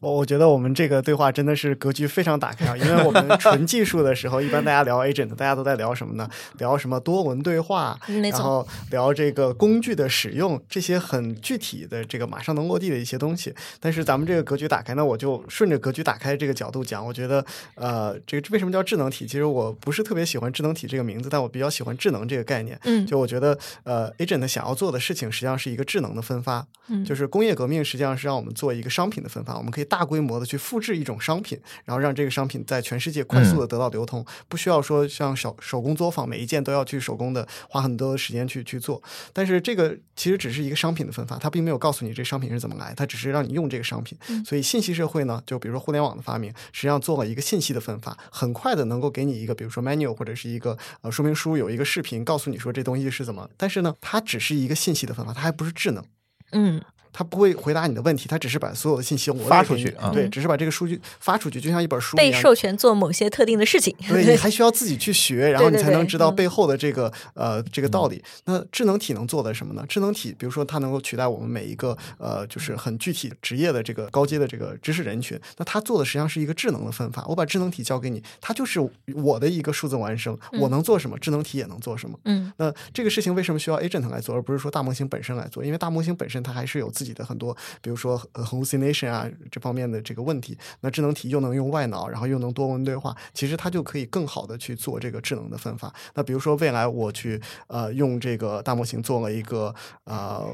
[0.00, 6.28] 我我觉得我们这个对话真的是格局非常打开啊，因为我们 纯技术的时候，一般大家聊 agent，大家都在聊什么呢？
[6.58, 13.54] 聊什么多文对话，然后聊这个工具的使用，这些很具体的这个马上能落地的一些东西。
[13.78, 19.26] 但是咱们这个格局打开呢，我就顺着格局打开这个角度讲，我觉得呃，这个为什么叫智能体？
[19.26, 22.78] 其实我不是特别喜欢智能体这个名字，但我比较喜欢智能这个概念。
[22.84, 39.02] 嗯就我觉得呃，agent 想要做的事情实际上是一个智能的分发，嗯就是工业革命实际上是让我们做一个商品的分发，我们可以大规模的去复制一种商品，然后让这个商品在全世界快速的得到流通，不需要说像手手工作坊每一件都要去手工的花很多的时间去去做。
[39.32, 44.16] 但是这个其实只是一个商品的分发，它并没有告诉你这商品是怎么来，它只是让你用这个商品。
[44.46, 53.50] 所以信息社会呢，就比如说互联网的发明，实际上做了一个信息的分发，很快的能够给你一个，比如说 menu 或者是一个呃说明书，有一个视频告诉你说这东西是怎么。
[53.56, 56.04] 但是呢，它只是一个信息的分发，它还不是智能。
[56.52, 56.80] 嗯
[57.12, 62.30] 它不会回答你的问题，他只是把所有的信息发出去啊对，只是把这个数据发出去，就像一本书一样。
[62.30, 63.94] 被授权做某些特定的事情。
[64.08, 68.22] 对 你还需要自己去学，然后你才能知道背后的这个呃这个道理。
[68.44, 69.84] 那智能体能做的什么呢？
[69.88, 75.38] 智能体，比如说它能够取代我们每一个呃就是很具体职业的这个高阶的这个知识人群。
[75.56, 77.24] 那它做的实际上是一个智能的分发。
[77.26, 78.80] 我把智能体交给你，它就是
[79.14, 80.36] 我的一个数字孪生。
[80.60, 82.18] 我能做什么，智能体也能做什么。
[82.24, 85.64] 嗯那这个事情为什么需要 agent 来做，而不是说大模型本身来做？
[85.64, 90.58] 因为大模型本身它还是有自己的很多，比如说呃 hallucination 啊这方面的这个问题。
[90.82, 95.90] 那智能体又能用外脑，然后又能多文对话，其实它就可以更好的去做这个智能的分发。
[96.12, 99.74] 那比如说未来我去呃用这个大模型做了一个
[100.04, 100.46] 呃，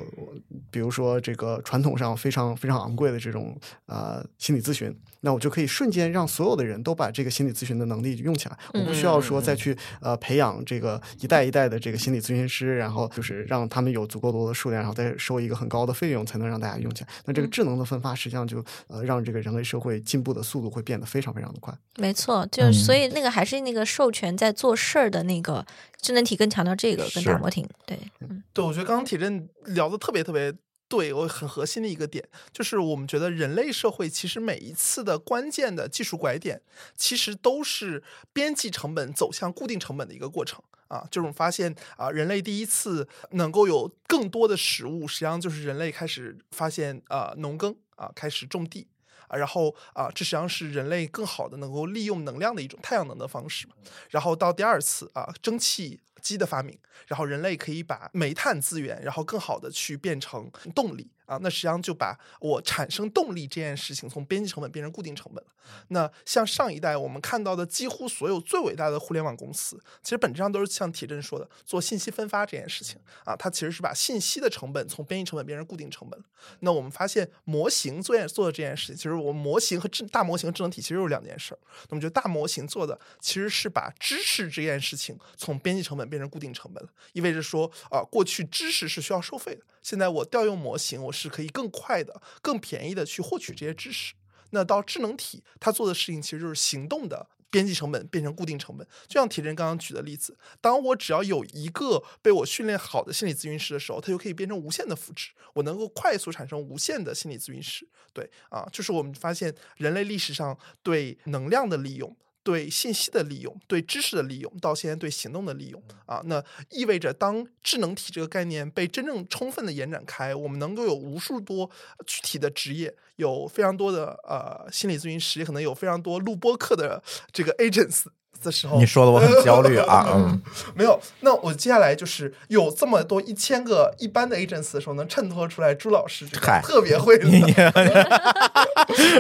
[0.71, 17.11] 比如说这个传统上非常非常昂贵的这种呃心理咨询，那我就可以瞬间让所有的人都把这个心理咨询的能力用起来，我不需要说再去呃培养这个一代一代的这个心理咨询师，然后就是让他们有足够多的数量，然后再收一个很高的费用才能让大家用起来。
[17.25, 21.73] 那这个智能的分发实际上就呃让这个人类社会进步的速度会变得非常非常的快。
[21.97, 25.65] 没错，就所以那个还是那个授权在做事儿的那个
[26.01, 27.29] 智能体更强调这个，跟是。
[27.31, 28.43] 大模型对，嗯。
[28.53, 30.53] 对，我觉得刚刚铁振聊的特别特别
[30.89, 36.61] 对，我很核心的一个点就是，我们觉得人类社会其实每一次的关键的技术拐点，
[36.97, 40.63] 其实都是边际成本走向固定成本的一个过程。
[40.89, 48.87] 啊，就是我们发现啊，人类第一次能够有更多的食物，实际上就是人类开始发现啊，农耕啊，开始种地。
[49.29, 53.75] 啊，然后啊，这实际上是人类更好的能够利用能量的一种太阳能的方式嘛。
[54.11, 65.51] 然后到第二次啊，蒸汽机的发明，然后人类可以把煤炭资源，然后更好的去变成动力啊，那实际上就把我产生动力这件事情从边际成本变成固定成本了。
[65.89, 76.25] 那像上一代我们看到的几乎所有最伟大的互联网公司，其实本质上都是像铁振说的做信息分发这件事情啊，它其实是把信息的成本从边际成本变成固定成本了。
[76.61, 81.59] 那我们发现模型做做的这件事情，其实我们模型和智大模型和智能体其实是两件事儿。
[81.89, 94.15] 那么就大模型做的其实是把知识这件事情从边际成本变成固定成本了，意味着说啊、过去知识是需要收费的，现在我调用模型，我是可以更快的、更便宜的去获取这些知识。
[94.51, 98.85] 那到智能体，它做的事情其实就是行动的边际成本变成固定成本。
[99.07, 107.89] 就像铁人刚刚举的例子，当我只要有一个被我训练好的心理咨询师的时候，它就可以变成无限的复制，我能够快速产生无限的心理咨询师。
[108.13, 112.17] 对啊，就是我们发现人类历史上对能量的利用。
[112.47, 116.41] 对信息的利用，对知识的利用，到现在对行动的利用啊，那
[116.71, 121.69] 意味着当智能体这个概念被真正充分的延展开，我们能够有无数多
[122.07, 128.05] 具体的职业，有非常多的呃心理咨询师，也可能有非常多录播课的这个 agents
[128.43, 130.41] 的时候，你说的我很焦虑啊， 嗯，
[130.75, 137.27] 没有，那我接下来就是有这么多一千个一般的 agents 的时候，能衬托出来朱老师这嗨个特别会的。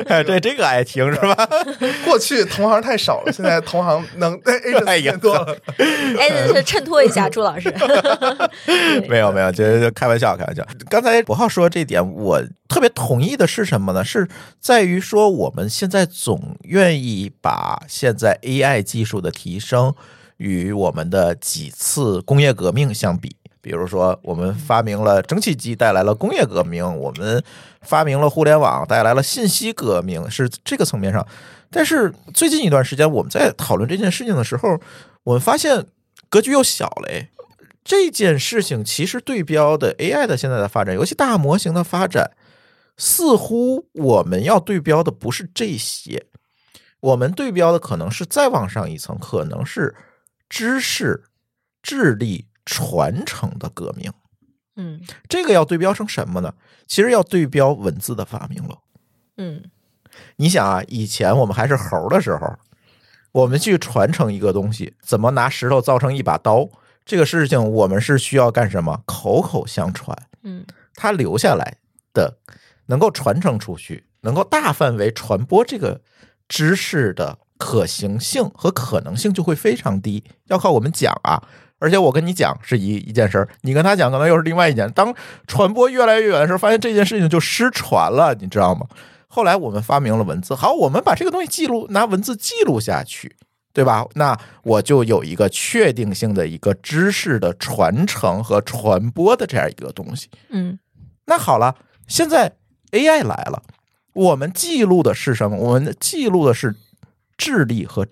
[0.08, 1.48] 哎 这这个爱听是吧？
[2.04, 5.56] 过去同行太少了，现在同行能 agents 多了。
[6.18, 7.72] 哎，是衬托一下朱老师。
[9.08, 10.64] 没有没有，就就开玩笑开玩笑。
[10.88, 14.04] 刚才博浩说这点，我特别同意的是什么呢？
[14.04, 14.28] 是
[14.60, 19.94] 在于说我们现在总愿意把现在 AI 技术的提升
[20.38, 23.36] 与我们的几次工业革命相比。
[23.60, 27.42] 比如说，我们发明了蒸汽机，带来了工业革命；我们
[27.80, 31.26] 发明了互联网，带来了信息革命，是这个层面上。
[31.68, 34.78] 但是最近一段时间，我们在讨论这件事情的时候，
[35.24, 35.84] 我们发现
[36.28, 37.26] 格局又小了。
[37.82, 42.30] 这件事情其实对标的 AI 的现在的发展，尤其大模型的发展，
[42.96, 46.26] 似乎我们要对标的不是这些，
[47.00, 49.94] 我们对标的可能是再往上一层，可能是
[50.48, 51.24] 知识、
[51.82, 54.12] 智力传承的革命。
[54.78, 56.54] 嗯这个要对标成什么呢？
[56.86, 58.78] 其实要对标文字的发明了。
[59.38, 59.62] 嗯
[60.36, 62.58] 你想啊，以前我们还是猴的时候，
[63.32, 66.68] 我们去传承一个东西，怎么拿石头造成一把刀，
[67.04, 69.02] 这个事情我们是需要干什么？
[69.04, 71.76] 口口相传，嗯它留下来
[72.14, 72.38] 的
[72.86, 76.00] 能够传承出去，能够大范围传播这个
[76.48, 81.42] 知识的可行性和可能性就会非常低，要靠我们讲啊。
[81.78, 84.90] 而且我跟你讲是一一件事儿，你跟他讲可能又是另外一件。
[84.92, 85.14] 当
[85.46, 88.86] 传播越来越远的时候，发现这件事情就失传了，你知道吗？
[89.28, 93.36] 后来我们发明了文字，好，我们把这个东西记录，拿文字记录下去，
[93.74, 94.06] 对吧？
[94.14, 100.30] 那我就有一个确定性的一个知识的传承和传播的这样一个东西。
[100.48, 100.78] 嗯
[101.26, 101.74] 那好了，
[102.06, 102.50] 现在
[102.92, 103.62] AI 来了，
[104.12, 105.56] 我们记录的是什么？
[105.56, 106.74] 我们记录的是
[107.36, 108.06] 智力和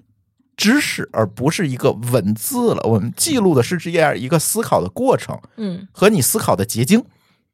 [0.57, 2.83] 知识，而不是一个文字了。
[2.85, 7.05] 我们记录的是这样一个思考的过程嗯和你思考的结晶，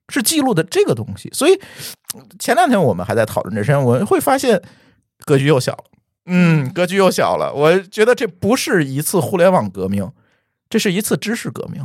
[0.09, 1.31] 是记录的这个东西。
[1.33, 1.61] 所以
[2.39, 4.61] 前两天我们还在讨论这事情，我们会发现
[5.25, 5.85] 格局又小了。
[6.27, 7.53] 嗯，格局又小了。
[7.55, 10.11] 我觉得这不是一次互联网革命，
[10.69, 11.85] 这是一次知识革命、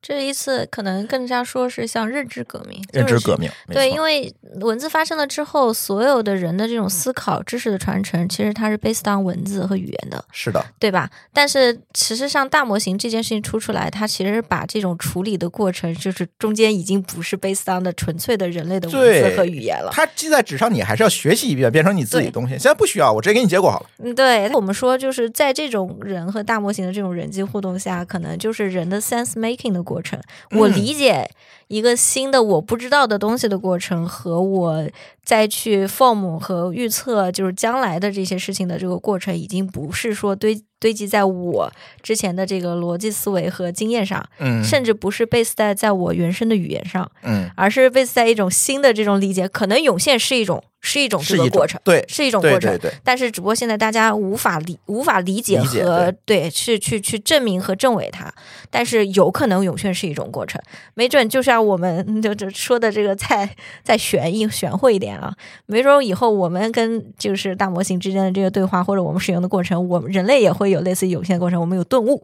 [0.00, 3.50] 这一次可能更加说是像认知革命，认知革命。
[3.68, 11.10] 对，因为文字发生了之后，所有的人的这种思考、知识的传承，其实它是 based on 文字和语言的，是的，对吧？
[11.32, 19.90] 但是其实像，大模型这件事情出出来，它其实把这种处理的过程，就是中间已经不是 based on 的纯粹的人类的文字和语言了。
[19.92, 22.54] 它记在纸上，你还是要学习一遍，变成你自己的东西。
[22.54, 23.86] 现在不需要，我直接给你结果好了。
[23.98, 30.20] 嗯，对我们说，就是在这种人和大模型的这种人际互动下，可能就是人的 sense making 的过程。
[30.50, 31.30] 我嗯理解
[31.72, 34.86] 一个新的我不知道的东西的过程，和我
[35.24, 49.48] 再去 form 和预测就是将来的这些事情的这个过程，已经不是说堆堆积在我之前的这个逻辑思维和经验上，嗯甚至不是 base 在在我原生的语言上，嗯，而是 base 在一种新的这种理解。
[49.48, 52.90] 可能涌现是一种是一种这个过程，对是一种过程对。
[52.90, 58.32] 对，但是只不过现在大家无法理无法理解和对去去去证明和证伪它，
[58.68, 60.60] 但是有可能涌现是一种过程，
[60.94, 63.48] 没准就像我们就就说的这个再
[63.84, 65.32] 再玄一玄乎一点啊，
[65.66, 72.22] 没准以后我们跟就是大模型之间的这个对话或者我们使用的过程，我们人类也会有类似涌现的过程，我们有顿悟，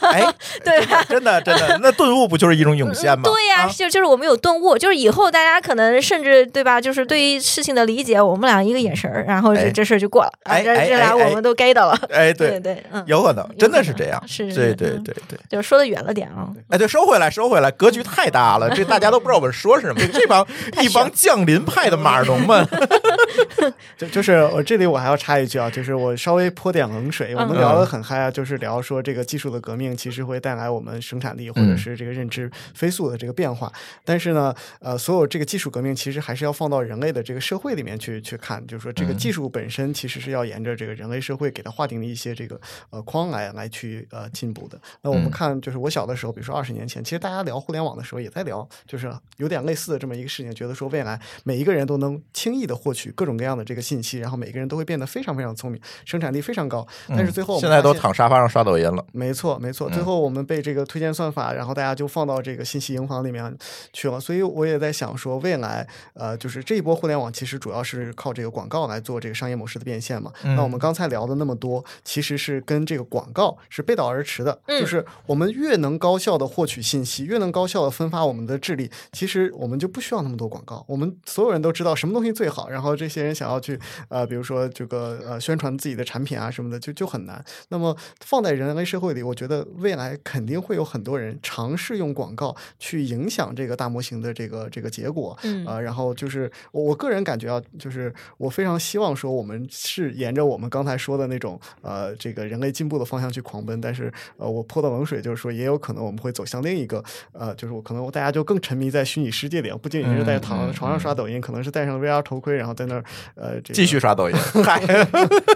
[0.00, 0.22] 哎，
[0.64, 1.04] 对吧？
[1.08, 3.22] 真的真的，那顿悟不就是一种涌现吗？
[3.30, 14.22] 对呀、啊就就是我们有顿悟，就是以后大家可能甚至对吧，就是对于事情的理解，我们俩一个眼神儿，然后这、哎这事儿就过了，啊哎这俩我们都 get 到了，哎，对对，对，嗯，有可能，真的是这样。
[14.26, 15.38] 是是对对对对。
[15.48, 16.48] 就是说的远了点啊。
[16.68, 20.00] 哎，对，收回来，收回来，格局太大了，这大家都不知道我们说什么。
[20.12, 20.46] 这帮
[20.82, 22.66] 一帮降临派的马农们，
[23.96, 27.34] 就就是我这里我还要插一句啊，就是我稍微泼点冷水。
[27.34, 33.72] 我们嗯聊得很嗨啊，就是聊说这个技术的革命其实会带来我们生产力或者是这个认知飞速的这个变化。
[34.04, 42.60] 但是呢，呃，所有这个技术革命其实还是要放到人类的这个社会里面去去看，就是说这个技术本身其实是要沿着这个人类社会给它划定的一些这个
[42.90, 44.78] 呃框来来去呃进步的。
[45.00, 48.51] 那我们嗯看，就是我小的时候，比如说二十年前，其实大家聊互联网的时候也在聊，
[48.86, 56.86] 就是有点类似的这么一个事情，觉得说未来每一个人都能轻易的获取各种各样的这个信息，然后每个人都会变得非常非常聪明，生产力非常高。
[57.08, 59.04] 但是最后现在都躺沙发上刷抖音了。
[59.12, 59.88] 没错，没错。
[59.90, 63.56] 最后我们被这个推荐算法，然后大家就放到这个信息营房里面
[63.92, 64.18] 去了。
[64.18, 70.32] 所以我也在想说，未来呃，就是这一波互联网其实主要是靠这个广告来做这个商业模式的变现嘛。
[70.42, 74.58] 那我们刚才聊的那么多，其实是跟这个广告是背道而驰的。
[74.66, 80.84] 嗯就是我们越能高效的获取信息，越能高效的分发我们的智力，其实我们就不需要那么多广告。
[80.88, 83.78] 我们所有人都知道什么东西最好，然后这些人想要去
[84.08, 87.44] 呃，比如说这个呃宣传自己的产品啊什么的，就就很难。
[87.68, 95.38] 那么放在人类社会里，我觉得未来肯定会有很多人尝试用广告去影响这个大模型的这个这个结果。
[95.44, 113.04] 嗯啊、然后就是我我个人感觉啊，就是我非常希望说我们是沿着我们刚才说的那种呃这个人类进步的方向去狂奔，但是呃我泼的冷水就是说也有可能我们会走向另一个呃就是我可能大家就更沉迷在虚拟世界里，不仅仅是在躺床上刷抖音，可能是戴上 VR 头盔，然后在那儿
[113.34, 114.80] 呃这个继续刷抖音，嗨，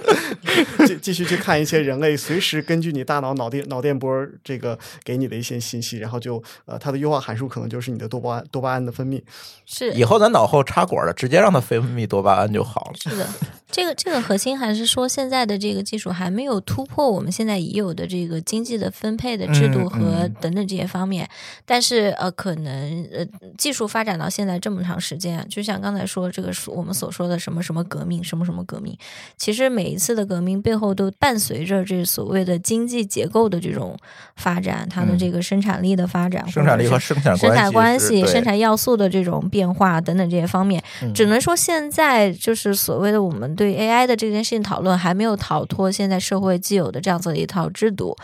[0.87, 9.21] 继继续去看一些人类随时根据你大脑脑电脑电波这个给你的一些信息，然后就呃它的优化函数可能就是你的多巴胺多巴胺的分泌。
[9.65, 12.93] 是以后咱脑后插管了，直接让它分泌多巴胺就好了。
[12.97, 13.27] 是的，
[13.71, 21.29] 这个这个核心还是说现在的这个技术还没有突破我们现在已有的这个经济的分配的制度嗯和嗯等等这些方面。
[21.65, 28.97] 但是呃，可能呃技术发展到现在这么长时间啊，就像刚才说这个说我们所说的什么什么革命，什么什么革命，
[29.37, 33.97] 其实每一次的革命背后都伴随着这所谓的经济结构的这种
[34.37, 48.17] 发展，它的嗯这个生产力的发展，生产力和生产生产关系、生产要素的这种变化等等这些方面，嗯只能说现在就是所谓的我们对 AI 的这件事情讨论还没有逃脱现在社会既有的这样子的一套制度。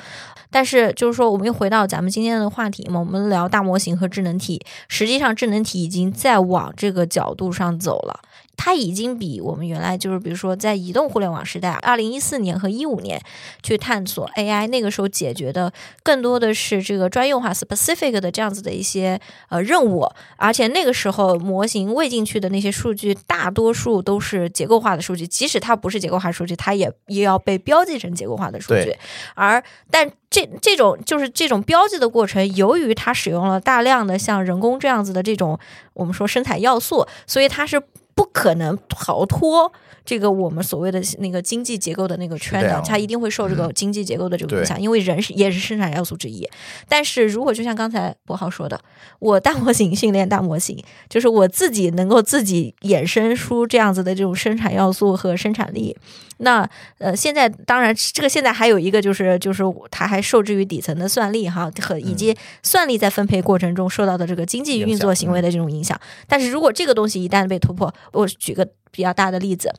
[0.53, 4.65] 但是，就是说，我们又回到咱们今天的话题嘛，我们聊大模型和智能体。
[4.87, 8.21] 实际上，智能体已经在往这个角度上走了。
[8.57, 13.21] 它已经比我们原来就是比如说在移动互联网时代，二零一四年和一五年
[13.63, 15.73] 去探索 AI，那个时候解决的
[16.03, 28.97] 更多的是这个专用化 specific 的这样子的一些呃任务，而且那个时候模型喂进去的那些数据，大多数都是结构化的数据，即使它不是结构化数据，它也也要被标记成结构化的数据。
[29.35, 35.59] 而但这这种就是这种标记的过程，由于它使用了大量的像人工这样子的这种
[35.95, 37.83] 我们说生产要素，所以它是
[38.15, 39.73] 不可能逃脱。
[40.05, 46.49] 这个我们所谓的那个经济结构的那个圈的它一定会受这个经济结构的这个影对响，因为人是也是生产要素之一。
[46.89, 48.81] 但是如果就像刚才博浩说的，
[49.19, 55.97] 我大模型训练大模型，就是我自己能够自己衍生出这样子的这种生产要素和生产力。
[56.39, 65.97] 那呃，现在当然这个现在还有一个就是就是它还受制于底层的算力哈和以及算力在分配过程中受到的这个经济运作行为的这种影响。
[66.27, 69.73] 但是如果这个东西一旦被突破，我举个比较大的例子，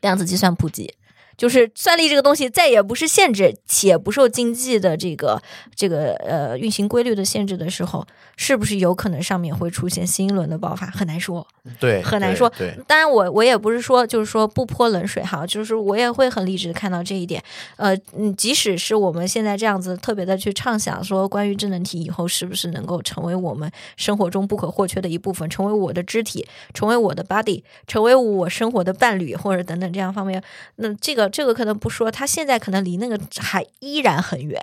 [0.00, 0.92] 量子计算普及。
[1.40, 5.40] 就是算力这个东西再也不是限制，且不受经济的这个
[5.74, 10.86] 这个呃运行规律的限制的时候，是不是有可能上面会出现新一轮的爆发？
[10.88, 11.46] 很难说。
[11.78, 17.42] 对，很难说对，当然我，我也不是说就是说不泼冷水哈，就是我也会很理智的看到这一点。
[17.76, 30.42] 呃，嗯，即使是我们现在这样子特别的去畅想说关于智能体以后是不是能够成为我们生活中不可或缺的一部分，成为我的肢体，成为我的 body，成为我生活的伴侣或者等等这样方面，
[30.76, 34.60] 那这个这个可能不说，他现在可能离那个还依然很远。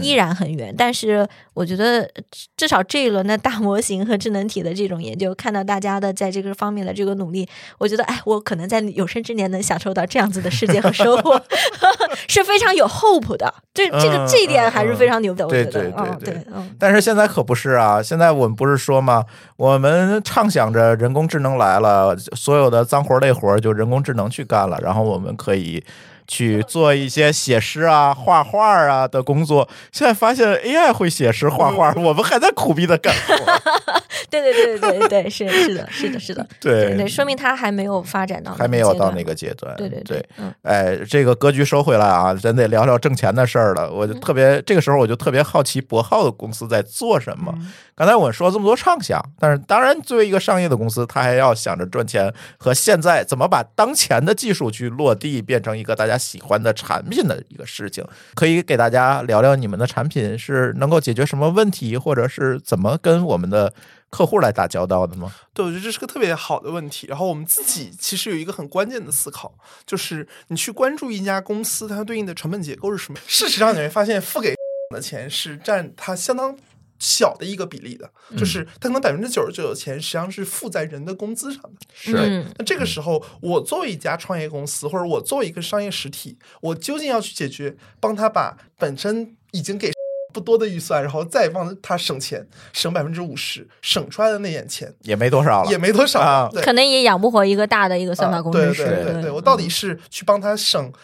[0.00, 2.08] 依然很远，但是我觉得
[2.56, 11.42] 至少这一轮的大模型和智能体的这种研究，看到大家的在这个方面的这个努力，我觉得哎，我可能在有生之年能享受到这样子的世界和收获，
[12.28, 13.52] 是非常有 hope 的。
[13.74, 16.76] 这这个嗯这一点还是非常牛的，我觉得，对对嗯，对对，嗯。
[16.78, 18.00] 但是现在可不是啊！
[18.00, 19.24] 现在我们不是说吗？
[19.56, 25.82] 我们畅想着人工智能来了，所有的脏活累活就人工智能去干了，然后我们可以
[26.30, 29.68] 去做一些写诗啊、画画啊的工作。
[29.90, 33.34] 现在发现 AI 会写诗画画，我们还在苦逼的干活。
[34.30, 39.74] 对对对对对对，是是的，是的，是的，对对，说明它还没有发展到还没有到那个个阶段。
[39.76, 43.90] 对对对，嗯，哎，这个格局收回来啊，咱得聊聊挣钱的事儿了。
[43.90, 47.52] 我就特别，这个时候我就特别好奇博浩的公司在做什么。
[47.96, 58.04] 刚才我说了这么多畅想，但是当然，作为一个商业的公司，他还要想着赚钱和现在怎么把当前的技术去落地，变成一个大家喜欢的产品的一个事情。
[58.34, 63.72] 可以给大家聊聊你们的产品是能够解决什么问题，或者是怎么跟我们的
[64.10, 65.32] 客户来打交道的吗？
[65.54, 67.06] 对，我觉得这是个特别好的问题。
[67.06, 69.54] 然后我们自己其实有一个很关键的思考，
[69.86, 73.18] 就是你去关注一家公司它对应的成本结构是什么。
[73.26, 74.54] 事实上，你会发现付给
[74.94, 76.56] 的钱是占它相当
[77.00, 81.70] 小的一个比例的，就是它可能百分之九十九的钱实际上是付在人的工资上的。
[81.92, 82.14] 是。
[82.16, 82.46] 嗯。
[82.56, 89.90] 那这个时候，我作为一家创业公司，或者我作为一个商业实体，我究竟要去解决，帮他把本身已经给
[90.32, 96.48] 不多的预算，然后再帮他省钱，省百分之五十，省出来的那点钱也没多少了，也没多少，啊。
[96.62, 98.84] 可能也养不活一个大的一个算法啊工程师。
[98.84, 100.98] 对对对对，我到底是去帮他省在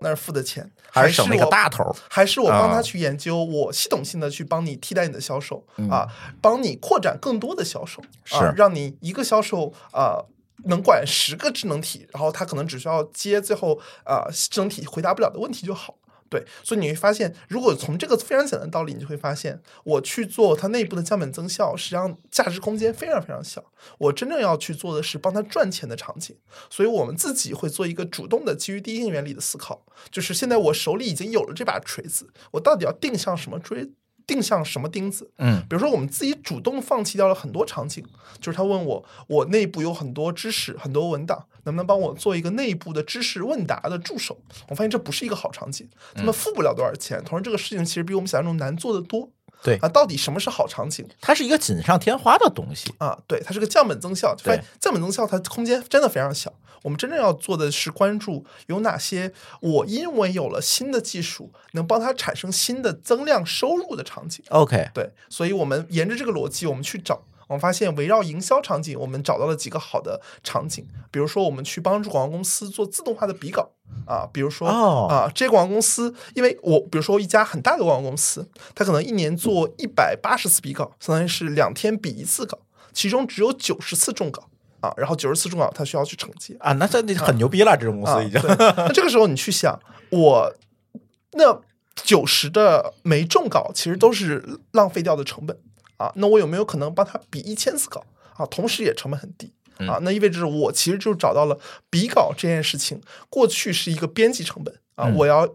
[0.00, 1.94] 那儿付的钱，还是省那个我大头？
[2.08, 6.06] 还是我帮啊他去研究，我系统性的去帮你替代你的销售、嗯啊，
[6.40, 10.24] 帮你扩展更多的销售，啊是，让你一个销售啊。
[10.64, 15.94] 能管十个智能体，然后他可能只需要接最后啊、智能体回答不了的问题就好。
[16.28, 23.64] 对，所以你会发现，如果从这个非常简单的道理，你就会发现，我去做它内部的降本增效，实际上价值空间非常非常小。
[23.98, 26.36] 我真正要去做的是帮他赚钱的场景，
[26.68, 33.92] 所以我们自己会做一个主动的基于第一性原理的思考，就是现在我手里已经有了这把锤子，我到底要定向什么锥，
[34.26, 35.30] 定向什么钉子？
[35.38, 38.04] 嗯，比如说我们自己主动放弃掉了很多场景，
[38.40, 44.36] 就是他问我，我内部有很多知识、很多文档，能不能帮我做一个内部的知识问答的助手？
[44.68, 49.30] 我发现这不是一个好场景，他们付不了多少钱，同时这个事情其实比我们想象中难做的多。
[49.62, 51.06] 对啊，到底什么是好场景？
[51.20, 52.92] 它是一个锦上添花的东西。
[52.98, 56.52] 啊，对，它是个降本增效，就发现对降本增效它空间真的非常小。
[56.82, 64.44] 我们真正要做的是关注有哪些我因为有了新的技术，能帮它产生新的增量收入的场景。
[64.50, 67.22] OK，对，所以我们沿着这个逻辑，我们去找。
[67.48, 73.70] 我们发现围绕营销场景，我们找到了几个好的场景，比如说我们去帮助广告公司做自动化的比稿
[74.04, 82.58] 啊，比如说、哦啊，这些广告公司，因为我比如说一家很大的广告公司，它可能一年做一百八十次比稿，相当于是两天比一次稿，
[82.92, 84.48] 其中只有九十次中稿
[84.80, 88.40] 啊，然后九十次中稿他需要去承接，啊，那这那很牛逼了，这种公啊，司已经。
[88.40, 89.78] 对那这个时候你去想，
[90.10, 90.52] 我
[91.32, 91.60] 那
[91.94, 95.56] 九十的没中稿，其实都是浪费掉的成本
[95.96, 96.12] 啊。
[96.16, 98.04] 那我有没有可能帮他比一千次稿
[98.36, 98.46] 啊？
[98.46, 101.58] 同时也成本很低啊，那意味着我其实就找到了
[101.90, 105.46] 比稿这件事情，过去是一个编辑成本啊，嗯我要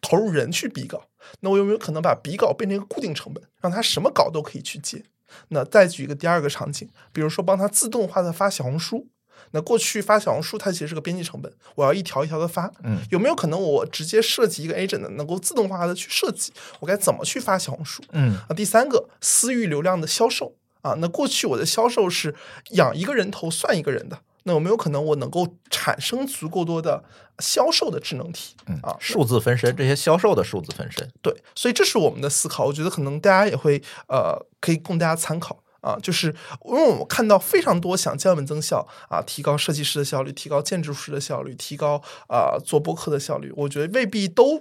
[0.00, 1.04] 投入人去比稿，
[1.40, 5.04] 那我有没有可能把比稿变成一个固定成本，让他什么稿都可以去接？
[5.48, 9.06] 那再举一个第二个场景，比如说帮他自动化的发小红书。
[9.52, 12.70] 那过去发小红书，它其实是个编辑成本，我要一条一条的发。
[12.84, 18.02] 嗯，有没有可能我直接设计一个 agent 能够自动化的去设计我该怎么去发小红书？
[18.12, 22.34] 嗯啊，第三个私域流量的销售啊，那过去我的销售是
[22.70, 27.02] 养一个人头算一个人的，那有没有可能我能够产生足够多的
[27.40, 28.54] 销售的智能体？
[28.82, 35.62] 啊，数字分身，这些销售的数字分身，对，所以这是我们的思考，我觉得可能大家也会呃，可以供大家参考。
[35.80, 44.60] 啊，就是因为我们看到非常多想降本增效啊，提高设计师的效率，提高建筑师的效率，提高啊、做播客的效率，我觉得未必都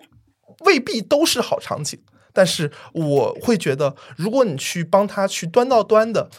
[0.65, 1.99] 未必都是好场景。
[2.31, 6.29] 但是我会觉得，如果你去帮他去端到端的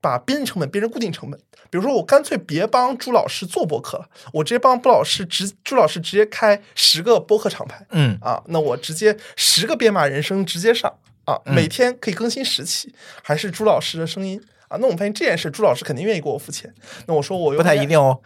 [0.00, 1.38] 把编辑成本变成固定成本，
[1.68, 10.94] 比如说我干脆别帮朱老师做播客了，我直接帮朱老师直朱老师直接开十个播客厂牌，嗯啊，那我直接十个编码人生直接上
[11.26, 14.78] 啊，每天可以更新十期，还是朱老师的声音啊。
[14.80, 16.72] 那我们发现这件事，朱老师肯定愿意给我付钱。
[17.06, 18.18] 那我说我不太一，定哦。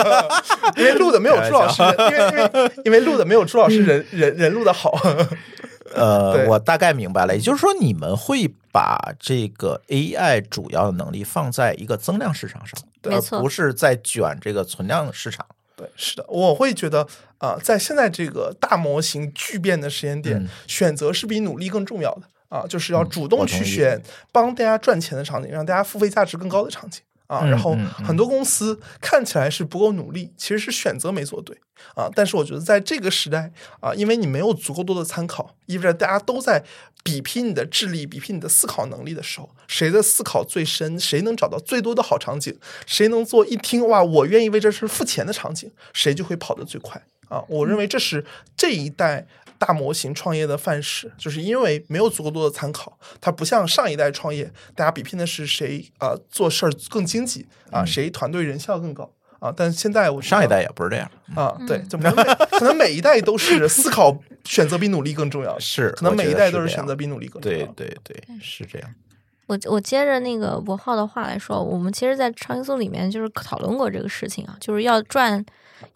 [0.76, 4.92] 因为录的没有朱老师，因为因为因为录的没有朱老师人人人录的好。
[5.94, 15.44] 呃，我大概明白了，也就是说，你们会把这个 AI 主要的能力放在一个增量市场上，而不是在卷这个存量市场。
[15.76, 17.06] 对，是的，我会觉得
[17.42, 27.40] 啊、在现在这个大模型巨变的时间点，嗯选择是比努力更重要的啊，就是要主动去选帮大家赚钱的场景，让大家付费价值更高的场景啊。
[27.42, 31.58] 嗯然后很多公司看起来是不够努力，其实是选择没做对
[31.96, 32.08] 啊。
[32.14, 36.62] 但是我觉得在这个时代啊，因为你没有足够多的参考，意味着大家都在
[37.02, 47.02] 比拼你的智力、比拼你的思考能力的时候，谁的思考最深，谁能找到最多的好场景，谁能做一听哇，我愿意为这事付钱的场景，谁就会跑得最快
[47.32, 47.42] 啊！
[47.48, 48.24] 我认为这是
[48.54, 49.26] 这一代
[49.58, 59.52] 大模型创业的范式，就是因为没有足够多的参考，它不像上一代创业，大家比拼的是谁啊、做事儿更经济啊，谁团队人效更高啊。
[59.56, 62.22] 但是现在我上一代也不是这样，啊，对，就可能每
[62.58, 64.14] 可能每一代都是 思考
[64.44, 67.58] 选择比努力更重要，是可能每一代都是选择比努力更重要。
[67.68, 68.94] 对对对，是这样。
[69.46, 75.44] 我我接着那个博浩的话来说，我们其实，在创业组里面就是讨论过这个事情啊，就是要赚，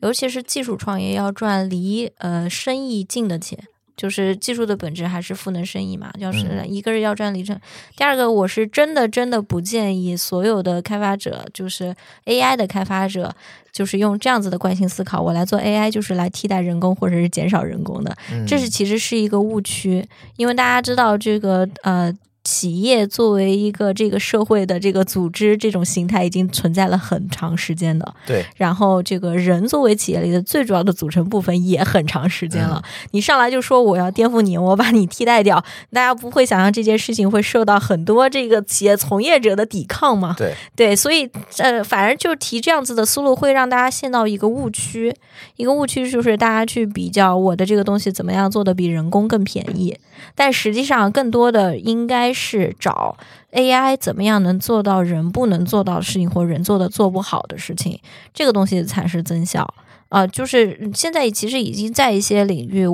[0.00, 3.58] 尤其是技术创业要赚离呃生意近的钱。
[3.96, 7.58] 就是技术的本质还是赋能生意嘛，要是嗯一个是要赚离成，
[7.96, 13.34] 第二个我是真的真的不建议所有的开发者，就是 AI 的开发者，
[13.72, 20.06] 就是用这样子的惯性思考，我来做 AI 就是来替代人工或者是减少人工的，嗯这是其实是一个误区，
[20.36, 22.14] 因为大家知道这个呃。
[22.46, 28.14] 企业作为一个这个社会的这个组织，这种形态已经存在了很长时间的。
[28.24, 32.80] 对，然后这个人作为企业里的最主要的组成部分也很长时间了。
[33.10, 35.56] 你上来就说我要颠覆你，我把你替代掉，
[35.92, 40.36] 大家不会想象这件事情会受到很多这个企业从业者的抵抗吗？
[40.38, 41.28] 对，对，所以
[41.58, 45.12] 呃，反而就提这样子的思路，会让大家陷到一个误区。
[45.56, 49.98] 一个误区就是大家去比较我的这个东西怎么样做的比人工更便宜，
[50.34, 53.16] 但实际上更多的应该是找
[53.52, 57.98] AI 怎么样能做到人不能做到的事情，或人做的做不好的事情，
[58.34, 59.66] 这个东西才是增效。
[60.08, 62.86] 啊、就是现在其实已经在一些领域，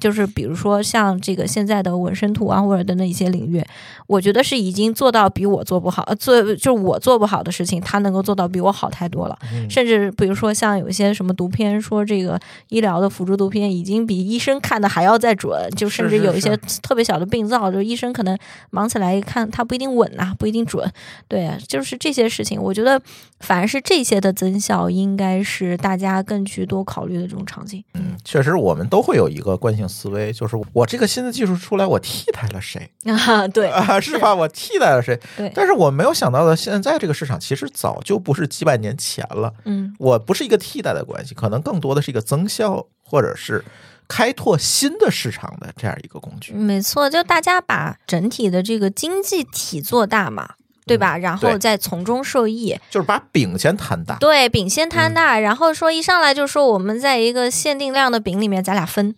[0.00, 3.62] 就是比如说像这个现在的纹身图啊，或者等等一些领域，
[4.06, 9.38] 我觉得是已经做到比我做不好，呃做就是我做不好的事情，他能够做到比我好太多了。
[9.68, 12.40] 甚至比如说像有一些什么读片，说这个
[12.70, 18.36] 医疗的辅助读片已经比医生看的还要再准，就甚至有一些特别小的病灶，就医生可能
[18.70, 20.90] 忙起来一看，他不一定稳呐、不一定准。
[21.28, 23.00] 对，就是这些事情，我觉得
[23.44, 27.84] 反而是这些的增效，应该是大家更去多考虑的这种场景。
[27.94, 34.00] 嗯，确实我们都会有一个惯性思维，就是我这个新的技术出来，我替代了谁啊，对，啊？
[34.00, 34.34] 是吧？
[34.34, 35.20] 我替代了谁？
[35.36, 39.52] 对，但是我没有想到的，现在这个市场其实早就不是几百年前了。
[39.64, 43.64] 嗯，我不是一个替代的关系，可能更多的是一个增效或者是
[44.08, 46.52] 开拓新的市场的这样一个工具。
[46.54, 50.54] 没错，就大家把整体的这个经济体做大嘛，
[50.86, 51.16] 对吧？
[51.16, 52.76] 然后再从中受益。
[52.90, 54.16] 就是把饼先摊大。
[54.16, 59.14] 对，饼先摊大，然后说一上来就说我们在一个限定量的饼里面，咱俩分。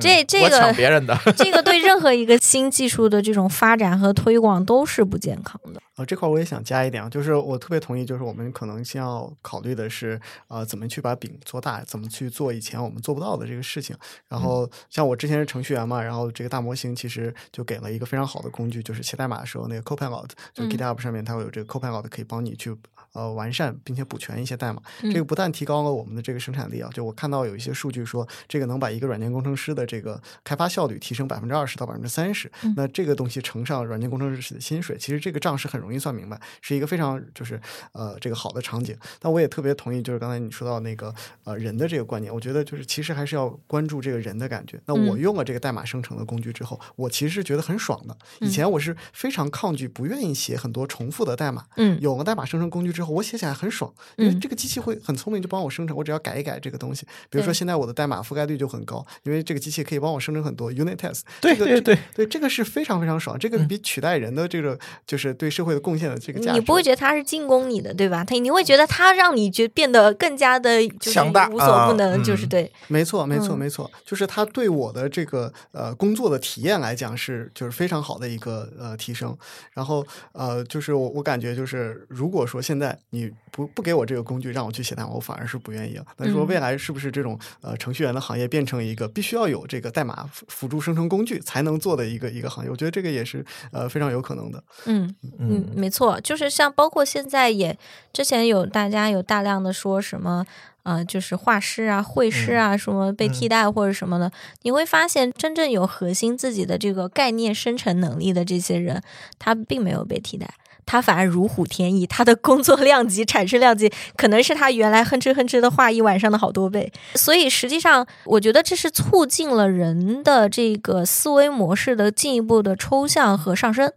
[0.00, 5.80] 这这个别人的，这个对任何一个新技术的这种发展和推广都是不健康的。
[6.02, 13.96] 呃，这块我也想加一点啊，就是我特别同意，就是我们可能先要考虑的是，呃，怎么去把饼做大，怎么去做以前我们做不到的这个事情。
[14.28, 22.74] 然后像我之前是程序员嘛，然后这个大模型其实就给了一个非常好的工具，就是写代码的时候那个 Copilot，就嗯 GitHub 上面它会有这个 Copilot 可以帮你去
[23.12, 24.80] 呃完善并且补全一些代码。
[25.02, 32.50] 嗯这个不但提高了我们的这个生产力啊，就我看到有一些数据说，这个能把一个软件工程师的这个开发效率提升百分之二十到百分之三十。
[32.62, 37.60] 嗯那这个东西乘上软件工程师的薪水，其实这个账是很容易算明白，是一个非常就是
[37.92, 38.96] 呃这个好的场景。
[39.18, 44.80] 但我也特别同意，就是刚才你说到那个呃人的这个观念，我觉得就是其实还是要关注这个人的感觉。
[44.86, 48.16] 那我嗯用了这个代码生成的工具之后，我其实是觉得很爽的。
[48.40, 51.66] 以前我是非常抗拒，不愿意写很多重复的代码。
[51.76, 57.06] 嗯有了代码生成工具之后，我写起来很爽，因为嗯这个机器会很聪明，就帮我生成，我只要改一改这个东西。
[57.30, 61.20] 比如说现在我的代码覆盖率就很高，因为这个机器可以帮我生成很多 unit test。
[61.40, 66.58] 对对对对，这个是非常非常爽，这个嗯比取代人的这个就是对社会的贡献的这个价值。
[66.58, 68.24] 你不会觉得他是进攻你的，对吧？
[68.24, 79.36] 他你会觉得他让你觉变得更加的就强大无所不能，啊就是嗯对，没错，没错，嗯没错，就是它对我的这个呃工作的体验来讲是就是非常好的一个呃提升。
[79.72, 86.06] 然后呃，就是我我感觉就是，如果说现在你不不给我这个工具让我去写代码，我反而是不愿意了。
[86.16, 92.70] 那说嗯未来是不是这种呃程序员的行业变成一个必须要有这个代码辅辅助生成工具才能做的一个一个行业？
[92.70, 94.62] 我觉得这个也是呃非常有可能的。
[94.86, 97.78] 嗯嗯，没错，就是像包括现在也
[98.12, 100.46] 之前有大家有大量的说什么。
[100.84, 104.32] 呃，就是画师啊、绘师啊，什么被替代或者什么的，
[104.62, 109.00] 你会发现真正有核心自己的这个概念生成能力的这些人，
[109.38, 110.52] 他并没有被替代，
[110.84, 116.92] 他反而如虎添翼，他的工作量级、产生量级可能是他原来哼哧哼哧的画一晚上的好多倍。
[117.14, 123.92] 所以实际上，我觉得这是促进了人的这个思维模式的进一步的抽象和上升。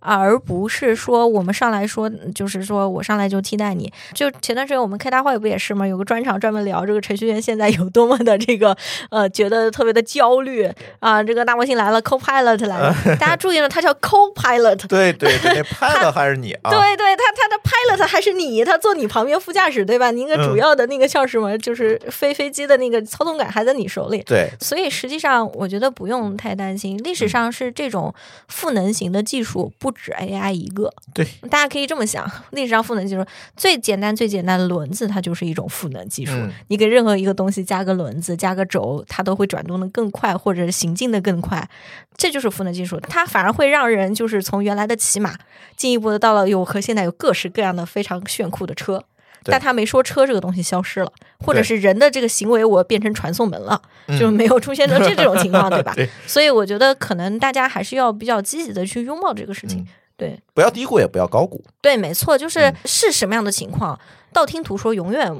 [0.00, 3.92] 而不是说我们上来说，就是说我上来就替代你。
[4.14, 5.86] 就前段时间我们开大会不也是吗？
[5.86, 8.76] 有个专场专门聊这个程序员现在有多么的这个
[9.10, 10.70] 呃，觉得特别的焦虑
[11.00, 11.22] 啊。
[11.22, 14.86] 这个大模型来了，Copilot 来了， 大家注意了，它叫 Copilot。
[14.86, 16.70] 对对对，那 拍的还是你啊？
[16.70, 20.10] 对对，他他的 pilot 还是你，他坐你旁边副驾驶，对吧？
[20.10, 24.22] 你那个主嗯要的那个叫什么，就是飞飞机的那个操纵感还在你手里。
[24.26, 26.96] 对所以实际上，我觉得不用太担心。
[27.02, 28.14] 历嗯史上是这种
[28.48, 33.24] 赋能型的技术不止 AI 一个，对，大家可以这么想：历史上赋能技术
[33.56, 36.32] 最简单、最简单的轮子，它就是一种赋能技术。
[36.34, 41.68] 嗯你给任何一个东西加个轮子、加个轴，它都会转动的更快，或者行进的更快。
[42.16, 45.34] 这就是赋能技术，它反而会让人就是从原来的骑马，
[45.76, 49.04] 进一步的到了有和现在有各式各样的非常炫酷的车。
[49.46, 55.92] 对但他没说车这个东西消失了，或者是人的这个行为我变成传送门了，嗯就没有出现的这这种情况，对吧？
[55.94, 59.80] 对所以我觉得可能大家还是要比较积极的去拥抱这个事情。
[59.80, 59.86] 嗯
[60.18, 61.62] 对不要低估，也不要高估。
[61.82, 64.00] 对，没错，就是嗯是什么样的情况，
[64.32, 65.30] 道听途说永远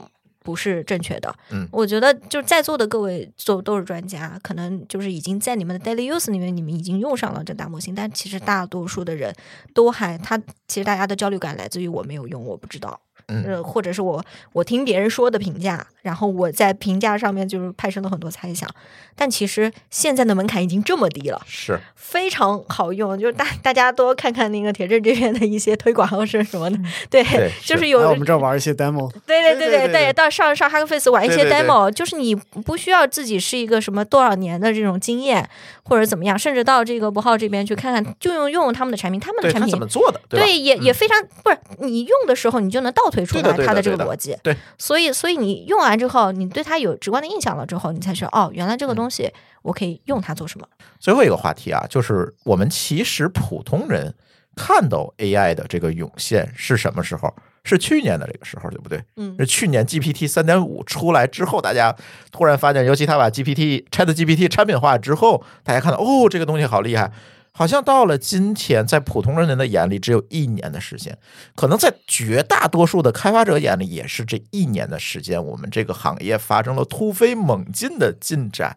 [0.43, 1.35] 不是正确的。
[1.49, 9.35] 嗯我觉得就在座的各位都都是专家，可能就是已经在你们的 daily use 里面，你们已经用上了这大模型，但其实大多数的人
[9.73, 10.37] 都还他
[10.69, 13.01] 其实大家的焦虑感来自于我没有用，我不知道。
[13.29, 13.45] 嗯。
[13.47, 18.69] 呃，或者是我我听别人说的评价，然后我在评价上面就是派生了很多猜想，
[19.15, 35.49] 但其实现在的门槛已经这么低了，是，非常好用，就是大大家多看看那个铁证这边的一些推广或者什么的，对，对就是有来我们这儿玩一些 demo，对对对对对到上上 Hack Face 玩一些 demo，就是你不需要自己是一个什么多少年的这种经验
[35.85, 40.25] 或者怎么样，甚至到这个博浩这边去看看，就用用他们的产品，他们的产品怎么做的，吧？
[40.31, 40.95] 对，也也嗯。
[40.97, 44.37] 非常不是你用的时候，你就能倒推出对的对的来它的这个逻辑。
[44.43, 50.67] 对，所以所以你用完之后，你对它有直观的印象了之后，你才说哦，原来嗯这个东西我可以用它做什么。
[50.99, 54.15] 最后一个话题啊，就是我们其实普通人
[54.55, 57.33] 看到 AI 的这个涌现是什么时候？
[57.69, 59.03] 是去年的这个时候，对不对？
[59.17, 61.93] 嗯是去年 GPT 三点五出来之后，大家
[62.31, 67.11] 突然发现，尤其他把 GPT Chat GPT 产品化之后，大家看到哦，这个东西好厉害。
[67.57, 71.17] 好像到了今天，在普通人的眼里只有一年的时间，
[71.55, 78.77] 可能在绝大多数的开发者眼里也是这一年的时间，我们这个行业发生了突飞猛进的进展。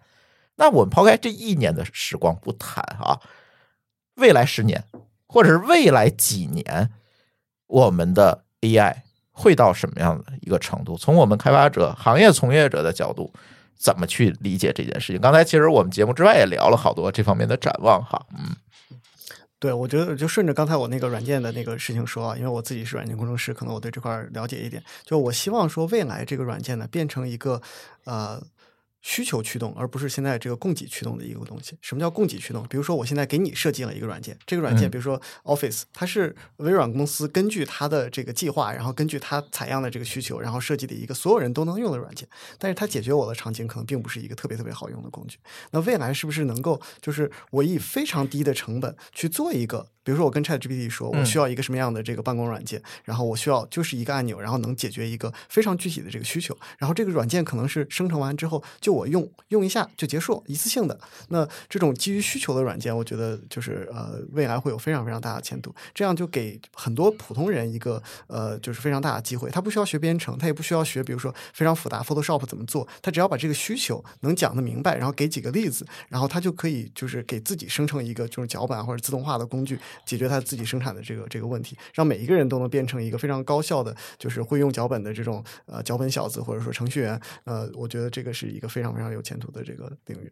[0.56, 3.20] 那我们抛开这一年的时光不谈啊，
[4.16, 4.86] 未来十年
[5.28, 6.90] 或者是未来几年，
[7.68, 8.96] 我们的 AI
[9.32, 10.96] 会到什么样的一个程度？
[10.96, 13.34] 从我们开发者、行业从业者的角度，
[13.78, 15.22] 怎么去理解这件事情？
[15.22, 18.56] 刚才其实我们节目之外也聊了好多这方面的展望哈，嗯
[19.60, 24.82] 对，我觉得就顺着刚才我那个软件的那个事情说啊，因为我自己是软件工程师，可能我对这块儿了解一点。
[25.03, 27.62] 就我希望说，未来这个软件呢，变成一个
[28.05, 28.41] 呃
[29.02, 31.78] 需求驱动，而不是现在这个供给驱动的一个东西。
[31.82, 32.66] 什么叫供给驱动？
[32.68, 42.28] 比如说，我现在给你设计了一个软件，这个软件嗯比如说 Office，它是微软公司根据它的这个计划，然后根据它采样的这个需求，然后设计的一个所有人都能用的软件。
[42.58, 45.38] 但是它解决我的场景可能并不是一个特别特别好用的工具。
[45.72, 49.88] 那未来是不是能够就是我以非常低的成本去做一个？
[50.02, 56.58] 比如说我跟 Chat GPT 说，嗯我需要一个什么样的这个办公软件，然后我需要就是一个按钮，然后能解决一个非常具体的这个需求。
[56.80, 61.00] 然后这个软件可能是生成完之后，就我用用一下就结束，一次性的。
[61.30, 65.74] 那这种基于需求的软件，我觉得就是呃未来会有非常非常大的前途。
[65.94, 87.20] 这样就给很多普通人一个呃就是非常大的机会，他不需要学编程，他也不需要学比如说非常复杂 Photoshop 怎么做，他只要把这个需求能讲得明白，然后给几个例子，然后他就可以就是给自己生成一个就是脚本或者自动化的工具，解决他自己生产的这个这个问题，让每一个人都能变成一个非常高效的，就是会用脚本的这种呃脚本小子或者说程序员。
[87.44, 90.32] 呃，我觉得这个是一个非常非常有前途的这个领域。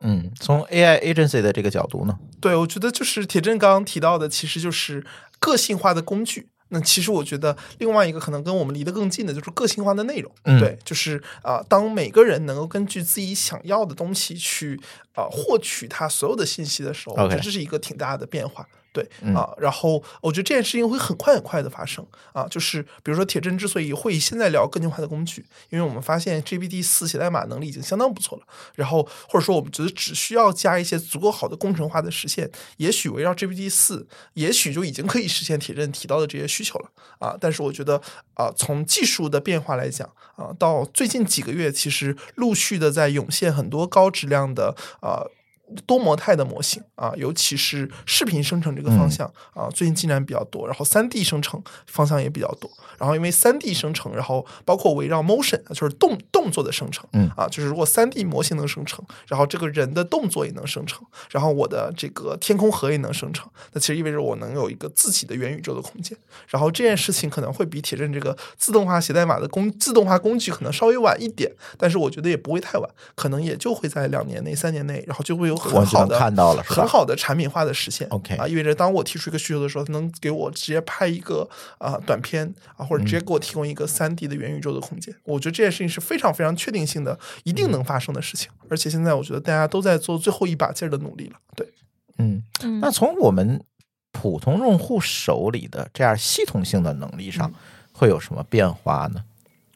[0.00, 5.04] 嗯，从 AI agency 的这个角度呢，对，我觉得就是铁证刚刚提到的，其实就是
[5.38, 6.48] 个性化的工具。
[6.74, 10.32] 那其实我觉得另外一个可能跟我们离得更近的就是个性化的内容。
[10.44, 14.80] 嗯对，就是啊、当每个人能够根据自己想要的东西去
[15.14, 18.66] 啊、获取他所有的信息的时候，我觉得这是一个挺大的变化。
[18.92, 37.34] 对嗯啊，然后我觉得这件事情会很快很快的发生啊，就是比如说铁证之所以会现在聊个性化的工具，因为我们发现 GPT 四写代码能力已经相当不错了，然后或者说我们觉得只需要加一些足够好的工程化的实现，也许围绕 GPT 四，也许就已经可以实现铁证提到的这些需求了啊。
[37.40, 38.00] 但是我觉得
[38.34, 45.24] 啊，从技术的变化来讲啊，到最近几个月，其实陆续的在涌现很多高质量的啊。
[45.86, 50.66] 多模态的模型啊，尤其是视频生成这个方向、啊，最近进展比较多。
[50.66, 52.70] 然后三 D 生成方向也比较多。
[52.98, 66.16] 然后因为三 D 生成，然后包括围绕 motion，就是动动作的生成，嗯啊，就是如果三 D 模型能生成，然后这个人的动作也能生成，然后我的这个天空盒也能生成，那其实意味着我能有一个自己的元宇宙的空间。
[66.48, 78.06] 然后这件事情可能会比铁证这个自动化写代码的工自动化工具可能稍微晚一点，但是我觉得也不会太晚，可能也就会在两年内、三年内，然后就会有很好的看到了，很好的产品化的实现。
[78.08, 81.48] OK 啊，意味着当我提出一个需求的时候，它能给我直接拍一个
[81.78, 85.14] 啊、短片啊，或者直接给我提供一个三 D 的元宇宙的空间。
[85.24, 88.50] 我觉得这件事情是非常非常确定性的，一定能发生的事情。
[88.68, 91.38] 而且现在我觉得大家都在做最后一把劲儿的努力了。
[91.54, 91.68] 对，
[92.18, 93.62] 嗯，嗯那从我们
[94.12, 97.54] 普通用户手里的这样系统性的能力上，嗯
[97.94, 99.22] 会有什么变化呢？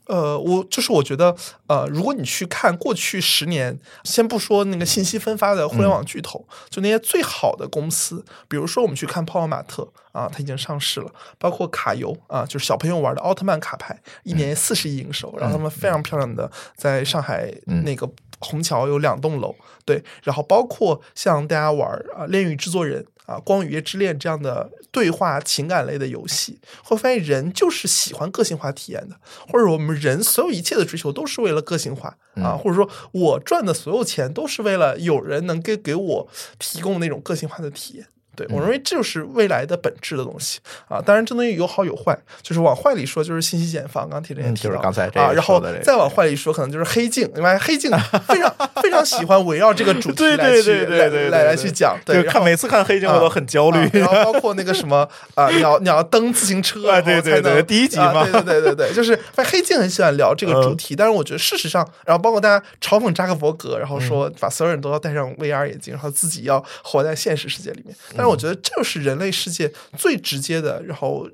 [0.07, 1.35] 呃，我就是我觉得，
[1.67, 17.53] 呃，如果你去看过去十年，先不说那个信息分发的互联网巨头，就那些最好的公司，比如说我们去看泡泡玛特啊，它已经上市了，包括卡游啊，就是小朋友玩的奥特曼卡牌，一年四十亿营收，然后他们非常漂亮的在上海
[17.85, 19.55] 那个虹桥有两栋楼，
[19.85, 29.17] 对，然后包括像大家玩啊《恋与制作人》啊《光与夜之恋》这样的对话情感类的游戏，会发现人就是喜欢个性化体验的，
[29.49, 38.07] 或者我们人所有一切的追求都是为了个性化啊，或者说我赚的所有钱都是为了有人能给给我提供那种个性化的体验。
[38.37, 41.01] 对我认为这就是未来的本质的东西啊！
[41.01, 47.91] 当然，这东西有好有坏，就是往坏里说就是信息茧房，刚刚铁证也嗯就是刚才这啊，然后再往坏里说，可能就是黑镜，因为黑镜
[48.29, 53.79] 非常 非常喜欢围绕这个主题对来去对对对来来对对对来去讲，对，看每次看黑镜啊我都很焦虑。
[53.87, 71.29] 啊然后包括那个什么啊，你要你要蹬自行车， 啊对对对第一集嘛啊对对对对对，就是黑镜很喜欢聊这个主题，但是我觉得事实上，然后包括大家嘲讽扎克伯格，然后说把所有人都要戴上 VR 眼镜，然后自己要活在现实世界里面，但是我觉得这就是人类世界最直接的，然后。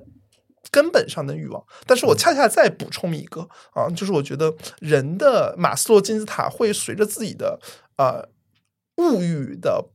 [0.71, 7.59] 根本上的欲望，但是我恰恰再补充一个啊，就是我觉得人的马斯洛金字塔会随着自己的
[7.97, 8.27] 呃
[8.97, 9.89] 物欲的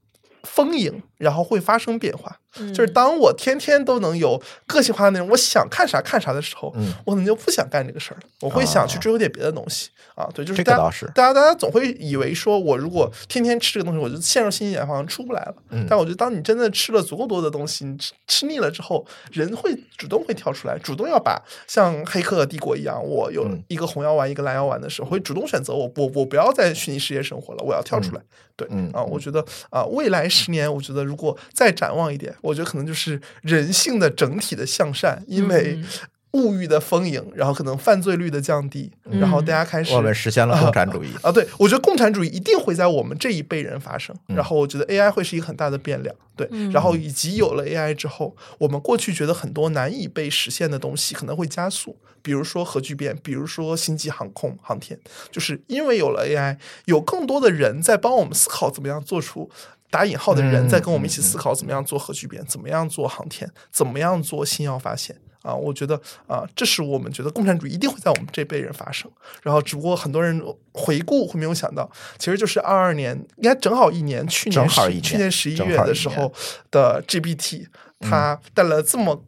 [0.44, 2.38] 丰盈，然后会发生变化。
[2.60, 10.26] 嗯就是当我天天都能有个性化的内容，我想看啥看啥的时候，嗯我可能就不想干这个事儿了，我会想去追求点别的东西啊。
[10.34, 15.54] 对，就是大家这个是大家大家总会以为说我如果天天吃这个东西，我就陷入信息茧房出不来了。
[15.70, 28.22] 嗯但我觉得当你真的吃了足够多的东西，你吃吃腻了之后，人会主动会跳出来，主动要把像《黑客帝国》一样，我有嗯一个红药丸，一个蓝药丸的时候，会主动选择我我我不要在虚拟世界生活了，我要跳出来。
[28.56, 35.84] 对，嗯啊，我觉得啊，未来十年，我觉得如果再展望一点，我觉得可能就是人性的整体的向善，因为嗯
[36.32, 41.09] 物欲的丰盈，然后可能犯罪率的降低，然后大家开始我们实现了共产主义。
[41.22, 55.00] 啊，对，我觉得共产主义一定会在我们这一辈人发生，嗯然后我觉得 AI 会是一个很大的变量，对，然后以及有了 AI 之后，我们过去觉得很多难以被实现的东西可能会加速，比如说核聚变，比如说星际航空航天，
[55.32, 59.50] 就是因为有了 AI，有更多的人在帮我们思考怎么样做出。
[59.91, 65.16] 打引号的人嗯在跟我们一起思考怎么样做核聚变，怎么样做航天，怎么样做新药发现。
[65.43, 65.95] 啊，我觉得
[66.26, 69.09] 啊，这是我们觉得共产主义一定会在我们这辈人发生。
[69.43, 70.43] 然后只不过很多人
[70.74, 76.30] 回顾会没有想到，其实就是二二年，应该正好一年，去年十一年去年十一月的时候
[76.72, 77.66] 的 GPT，
[78.01, 79.24] 它带来了这么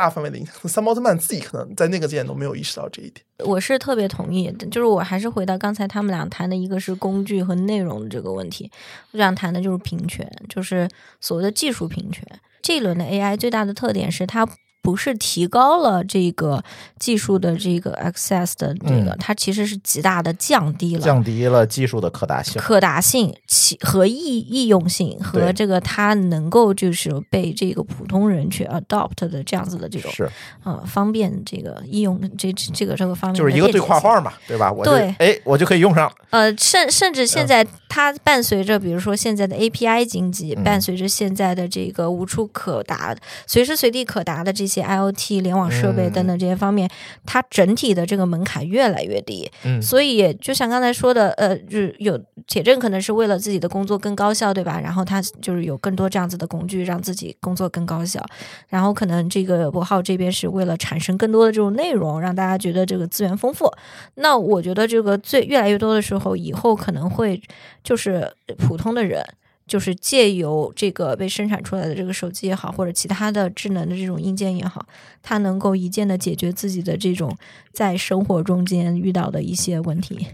[0.00, 0.54] 大范围的影响。
[0.68, 3.24] 三包特曼自己可能在那个阶段都没有意识到这一点。
[3.44, 8.70] 我是特别同意，就是我还是回到刚才他们俩谈的一个是工具和内容的这个问题，
[9.12, 10.88] 我想谈的就是平权，就是
[11.20, 12.24] 所谓的技术平权。
[12.62, 14.48] 这一轮的 AI 最大的特点是它。
[14.80, 16.62] 不是提高了这个
[16.98, 19.16] 技术的这个 access 的这个，嗯。
[19.18, 22.60] 它其实是极大的降低了降低了技术的可达性。
[22.60, 30.30] 可达性、其和易易用性和这个它能够就是被这个普通人去 adopt 的这样子的这种是，
[30.64, 34.00] 呃方便这个易用这这这个这个方面就是一个对的便捷性。
[34.00, 34.72] 括号嘛，对吧？
[34.72, 35.14] 我对。
[35.18, 36.10] 哎，我就可以用上。
[36.30, 40.64] 呃，甚甚至嗯现在它伴随着，比如说现在的 API 经济，嗯。
[40.68, 43.16] 伴随着现在的这个无处可达、
[43.46, 46.88] 随时随地可达的这些 IoT 联网设备嗯等等这些方面，
[47.26, 49.50] 它整体的这个门槛越来越低。
[49.64, 54.78] 嗯所以就像刚才说的，呃，就是有铁证可能是为了自己的工作更高效，对吧？
[54.78, 58.22] 然后他就是有更多这样子的工具，让自己工作更高效。
[58.68, 63.72] 然后可能这个博浩这边是为了产生更多的这种内容，让大家觉得这个资源丰富。
[64.16, 67.40] 那我觉得这个最越来越多的时候，以后可能会
[67.82, 69.24] 就是普通的人。
[69.68, 74.84] 就是借由这个被生产出来的这个手机也好，或者其他的智能的这种硬件也好，
[75.22, 77.36] 它能够一键的解决自己的这种
[77.72, 80.26] 在生活中间遇到的一些问题。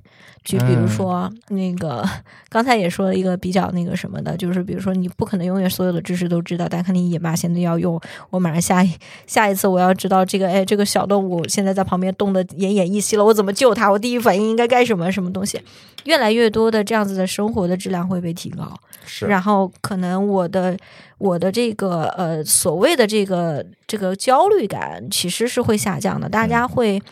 [0.45, 2.07] 就比如说那个
[2.51, 8.91] 刚才也说了一个比较那个什么的，就是比如说你不可能永远所有的知识都知道，但肯定野马现在要用，我马上下一
[9.27, 13.91] 下一次我要知道这个哎这个小动物现在在旁边冻得奄奄一息了，我怎么救它？
[13.91, 15.59] 我第一反应应该干什么什么东西？
[16.05, 18.71] 越来越多的这样子的生活的质量会被提高。
[19.07, 20.77] 是，然后可能我的
[21.19, 27.03] 我的这个呃所谓的这个这个焦虑感其实是会下降的，大家会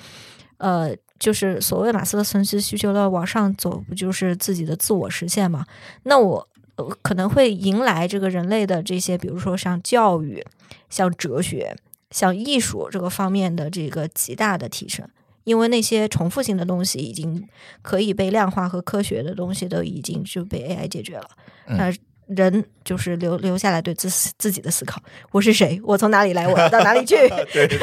[0.58, 5.64] 呃就是所谓马斯克存其需求的往上走，不就是自己的自我实现嘛？
[6.04, 6.48] 那我。
[6.76, 10.42] 呃可能会迎来这个人类的这些，比如说像教育、
[10.88, 11.76] 像哲学、
[12.10, 15.06] 像艺术这个方面的这个极大的提升，
[15.44, 17.46] 因为那些重复性的东西已经
[17.82, 21.28] 可以被量化和科学的东西都已经就被 AI 解决了。
[21.66, 21.92] 嗯那
[22.28, 25.78] 人就是留留下来对自自己的思考：我是谁？
[25.84, 26.48] 我从哪里来？
[26.48, 27.16] 我要到哪里去？
[27.52, 27.78] 对 对对，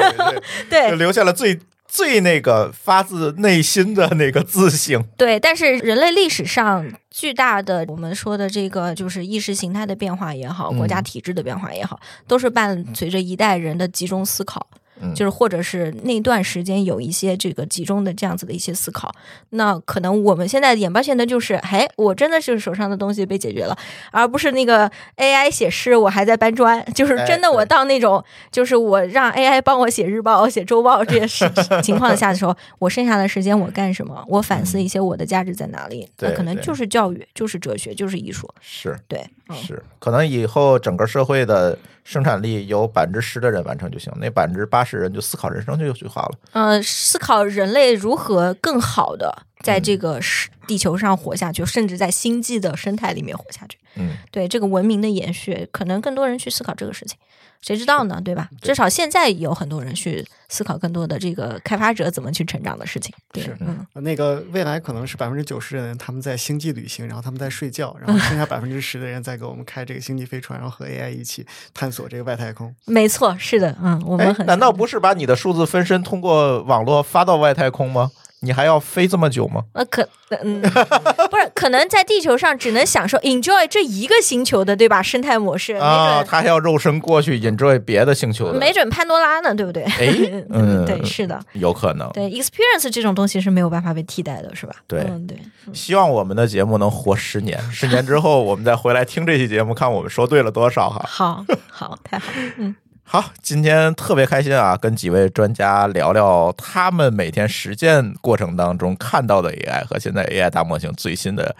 [0.90, 5.04] 就对留下了最最那个发自内心的那个自省。
[5.16, 14.66] 对，但是人类历史上巨大的我们说的这个就是意识形态的变化也好，国家嗯体制的变化也好，都是伴随着一代人的集中思考。
[15.00, 15.14] 嗯。
[15.14, 19.12] 就是或者是那段时间有一些这个集中的这样子的一些思考，
[19.50, 23.76] 那可能我们现在眼巴现的就是，哎，我真的是手上的东西被解决了，
[24.12, 27.70] 而不是那个 AI 写诗，我还在搬砖，就是哎真的我对。
[27.70, 31.48] 到那种，就是我让 AI 帮我写日报、写周报这些事
[31.82, 34.24] 情况下的时候，我剩下的时间我干什么？
[34.26, 36.08] 我反思一些我的价值在哪里？
[36.18, 38.98] 那可能就是教育，就是哲学，就是艺术，是。
[39.06, 39.56] 对，嗯。
[39.56, 41.78] 是，可能以后整个社会的
[42.10, 46.38] 生产力有百分之十的人完成就行，那百分之八十人就思考人生就就好了。
[46.50, 53.78] 呃，思考人类如何更好的在这个世地球上活下去，甚至在星际的生态里面活下去。
[53.94, 57.16] 嗯，对这个文明的延续，可能更多人去思考这个事情，
[57.62, 58.20] 谁知道呢？
[58.24, 58.48] 对吧？
[58.62, 63.14] 至少现在有很多人去思考更多的这个开发者怎么去成长的事情。
[63.32, 72.74] 对是，嗯，那个未来可能是百分之九十的人他们在星际旅行，然后他们在睡觉，然后剩下百分之十的人在给我们开这个星际飞船，然后和 AI 一起探索这个外太空。
[72.86, 78.10] 没错，是的，嗯，我们哎很，难道不是把你的数字分身通过网络发到外太空吗？
[78.42, 79.62] 你还要飞这么久吗？
[79.74, 80.08] 呃，可
[80.42, 85.02] 嗯，不是，可能在地球上只能享受 enjoy 这一个星球的，对吧？
[85.02, 89.82] 生态模式，没啊，他还要肉身过去 enjoy 别的星球的，没准潘多拉呢，对不对？
[89.84, 90.08] 哎
[90.50, 92.10] 嗯对，是的，有可能。
[92.12, 94.74] 对，experience 这种东西是没有办法被替代的，是吧？
[94.86, 95.36] 对嗯，对，
[95.74, 101.04] 希望我们的节目能活十年，十年之后我们再回来听这期节目，看我们说对了多少哈。
[101.06, 102.26] 好，好，太好，
[102.56, 102.74] 嗯，
[103.12, 111.56] 好，今天特别开心啊，跟几位专家聊聊他们每天实践过程当中看到的 AI 和现在 AI 大模型最新的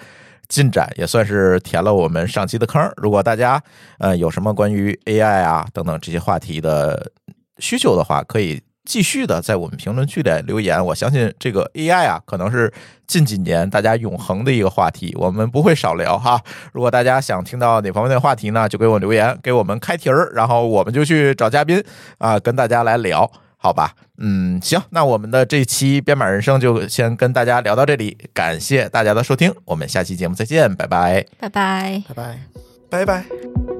[0.47, 2.81] 进展，也算是填了我们上期的坑。
[2.99, 3.61] 如果大家
[3.99, 7.11] 呃有什么关于 AI 啊等等这些话题的
[7.59, 10.85] 需求的话，可以继续的在我们评论区里留言。
[10.85, 12.73] 我相信这个 AI 啊，可能是
[13.07, 16.43] 近几年大家永恒的一个话题，我们不会少聊哈。
[16.73, 21.81] 如果大家想听到哪方面的话题呢，就给我留言，给我们开题儿，然后我们就去找嘉宾
[22.19, 23.95] 啊，跟大家来聊，好吧？
[24.19, 31.25] 嗯，行，那我们的这期编码人生就先跟大家聊到这里，感谢大家的收听，我们下期节目再见，拜拜。
[31.39, 32.03] 拜拜。
[32.09, 32.39] 拜拜。
[32.91, 33.80] 拜拜。